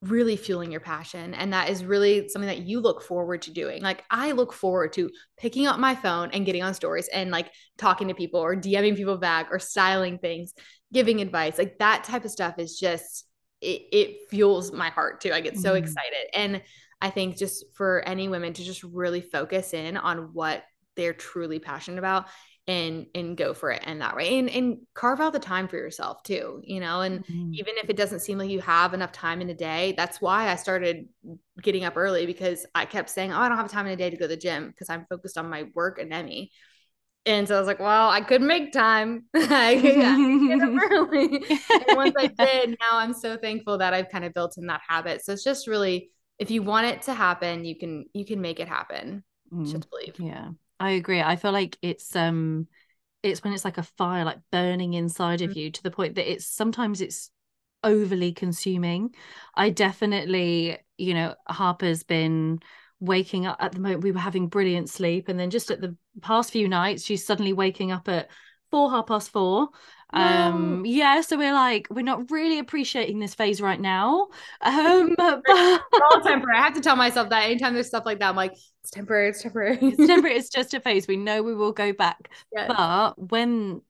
[0.05, 1.35] really fueling your passion.
[1.35, 3.83] And that is really something that you look forward to doing.
[3.83, 7.51] Like I look forward to picking up my phone and getting on stories and like
[7.79, 10.53] talking to people or DMing people back or styling things,
[10.93, 11.59] giving advice.
[11.59, 13.27] Like that type of stuff is just,
[13.65, 15.33] it, it fuels my heart too.
[15.33, 15.85] I get so mm-hmm.
[15.85, 16.27] excited.
[16.35, 16.62] And
[17.01, 20.65] I think just for any women to just really focus in on what
[20.97, 22.27] they're truly passionate about
[22.67, 25.77] and and go for it and that way and and carve out the time for
[25.77, 27.53] yourself too you know and mm-hmm.
[27.53, 30.49] even if it doesn't seem like you have enough time in a day that's why
[30.51, 31.07] i started
[31.61, 34.09] getting up early because i kept saying oh i don't have time in a day
[34.09, 36.51] to go to the gym because i'm focused on my work and emmy
[37.27, 39.25] and so I was like, well, I could make time.
[39.35, 39.77] I
[40.93, 41.43] early.
[41.89, 44.83] and once I did, now I'm so thankful that I've kind of built in that
[44.87, 45.25] habit.
[45.25, 48.61] So it's just really, if you want it to happen, you can you can make
[48.61, 49.25] it happen.
[49.53, 50.18] Mm, just believe.
[50.18, 50.51] Yeah.
[50.81, 51.22] I agree.
[51.22, 52.68] I feel like it's um
[53.22, 55.57] it's when it's like a fire like burning inside of mm.
[55.57, 57.31] you to the point that it's sometimes it's
[57.83, 59.14] overly consuming.
[59.55, 62.61] I definitely, you know, Harper's been
[63.05, 65.97] waking up at the moment we were having brilliant sleep and then just at the
[66.21, 68.29] past few nights she's suddenly waking up at
[68.71, 69.69] four half past four.
[70.11, 74.29] Um yeah so we're like we're not really appreciating this phase right now.
[74.61, 76.59] Um but all temporary.
[76.59, 79.31] I have to tell myself that anytime there's stuff like that i'm like it's temporary
[79.31, 79.79] it's temporary.
[79.81, 81.09] It's temporary it's just a phase.
[81.09, 82.31] We know we will go back.
[82.53, 82.69] Yes.
[82.69, 83.83] but when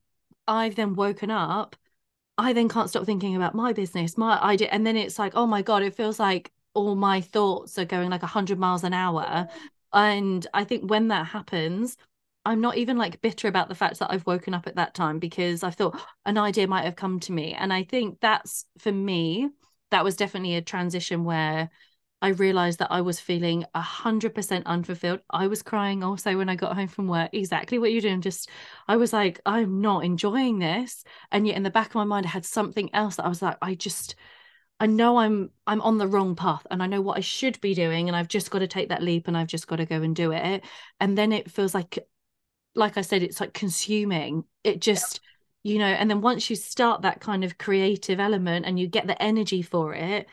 [0.47, 1.75] i've then woken up
[2.37, 5.47] i then can't stop thinking about my business my idea and then it's like oh
[5.47, 9.47] my god it feels like all my thoughts are going like 100 miles an hour
[9.93, 11.97] and i think when that happens
[12.45, 15.17] I'm not even like bitter about the fact that I've woken up at that time
[15.17, 17.53] because I thought an idea might have come to me.
[17.53, 19.49] And I think that's for me,
[19.89, 21.71] that was definitely a transition where
[22.21, 25.21] I realized that I was feeling 100% unfulfilled.
[25.29, 27.31] I was crying also when I got home from work.
[27.33, 28.21] Exactly what you're doing.
[28.21, 28.49] Just,
[28.87, 31.03] I was like, I'm not enjoying this.
[31.31, 33.41] And yet in the back of my mind, I had something else that I was
[33.41, 34.15] like, I just,
[34.79, 37.73] I know I'm I'm on the wrong path and I know what I should be
[37.73, 40.01] doing and I've just got to take that leap and I've just got to go
[40.01, 40.63] and do it.
[40.99, 41.99] And then it feels like
[42.75, 44.45] like I said it's like consuming.
[44.63, 45.21] It just
[45.63, 49.07] you know and then once you start that kind of creative element and you get
[49.07, 50.27] the energy for it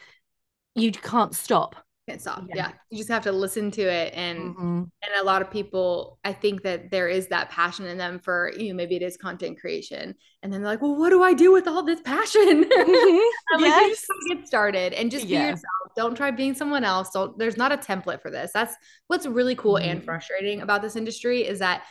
[0.74, 1.76] you can't stop
[2.09, 2.55] can't stop yeah.
[2.57, 2.72] yeah.
[2.90, 4.78] you just have to listen to it and mm-hmm.
[4.78, 8.50] and a lot of people i think that there is that passion in them for
[8.57, 11.32] you know maybe it is content creation and then they're like well what do i
[11.32, 13.61] do with all this passion mm-hmm.
[13.61, 14.05] yes.
[14.09, 15.50] like, get started and just be yeah.
[15.50, 18.74] yourself don't try being someone else don't there's not a template for this that's
[19.07, 19.90] what's really cool mm-hmm.
[19.90, 21.84] and frustrating about this industry is that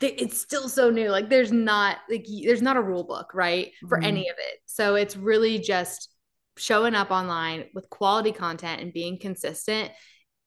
[0.00, 3.98] it's still so new like there's not like there's not a rule book right for
[3.98, 4.06] mm-hmm.
[4.06, 6.11] any of it so it's really just
[6.56, 9.90] showing up online with quality content and being consistent.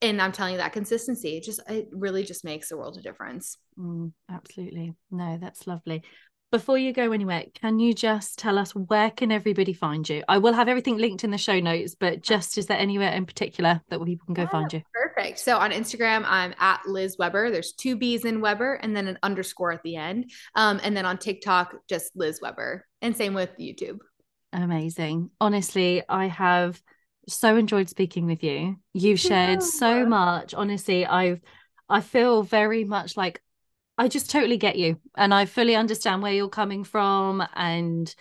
[0.02, 3.02] And i'm telling you that consistency it just it really just makes the world a
[3.02, 3.58] difference.
[3.80, 4.94] Mm, absolutely.
[5.10, 6.04] No that's lovely.
[6.52, 10.24] Before you go anywhere can you just tell us where can everybody find you?
[10.28, 13.26] I will have everything linked in the show notes but just is there anywhere in
[13.26, 14.82] particular that people can go yeah, find you?
[14.94, 15.40] perfect.
[15.40, 17.50] So on instagram i'm at liz webber.
[17.50, 20.32] There's two b's in webber and then an underscore at the end.
[20.56, 22.86] Um, and then on tiktok just liz webber.
[23.02, 24.00] And same with youtube
[24.64, 25.30] amazing.
[25.40, 26.82] Honestly i have
[27.28, 28.78] so enjoyed speaking with you.
[28.94, 29.68] You've shared yeah.
[29.68, 30.54] so much.
[30.54, 31.42] Honestly i've
[31.90, 33.42] i feel very much like
[33.98, 38.14] I just totally get you and I fully understand where you're coming from and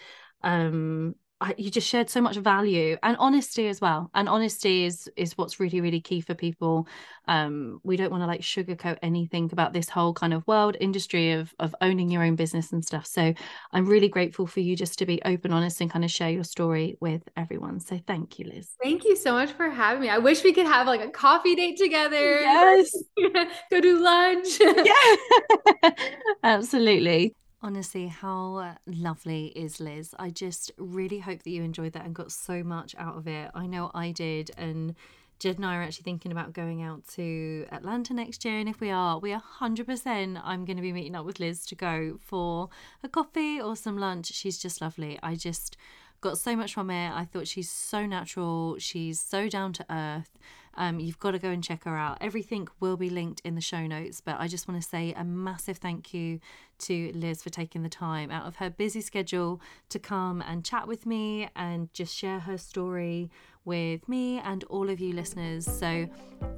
[0.43, 1.15] um
[1.57, 5.61] you just shared so much value and honesty as well and honesty is is what's
[5.61, 6.87] really really key for people.
[7.27, 11.33] Um we don't want to like sugarcoat anything about this whole kind of world industry
[11.33, 13.07] of of owning your own business and stuff.
[13.07, 13.35] So
[13.73, 16.45] i'm really grateful for you just to be open honest and kind of share your
[16.45, 17.81] story with everyone.
[17.81, 18.75] So thank you liz.
[18.83, 20.09] Thank you so much for having me.
[20.09, 22.41] I wish we could have like a coffee date together.
[22.41, 22.97] Yes.
[23.71, 24.61] Go do lunch.
[24.85, 25.91] Yeah.
[26.43, 27.35] Absolutely
[27.65, 30.15] Honestly, how lovely is Liz?
[30.19, 33.51] I just really hope that you enjoyed that and got so much out of it.
[33.55, 34.51] I know I did.
[34.59, 34.95] And
[35.39, 38.59] Jed and I are actually thinking about going out to Atlanta next year.
[38.59, 40.43] And if we are, we are 100%.
[40.45, 42.69] I'm going to be meeting up with Liz to go for
[43.03, 44.27] a coffee or some lunch.
[44.27, 45.19] She's just lovely.
[45.23, 45.79] I just
[46.21, 47.15] got so much from it.
[47.15, 48.77] I thought she's so natural.
[48.79, 50.39] She's so down to earth
[50.77, 52.19] um, you've got to go and check her out.
[52.21, 55.25] Everything will be linked in the show notes, but I just want to say a
[55.25, 56.41] massive thank you
[56.85, 60.89] to Liz for taking the time out of her busy schedule to come and chat
[60.89, 63.31] with me and just share her story
[63.65, 65.65] with me and all of you listeners.
[65.65, 66.09] So,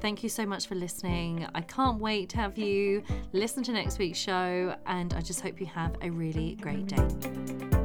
[0.01, 1.47] thank you so much for listening.
[1.55, 5.59] I can't wait to have you listen to next week's show, and I just hope
[5.59, 7.76] you have a really great day.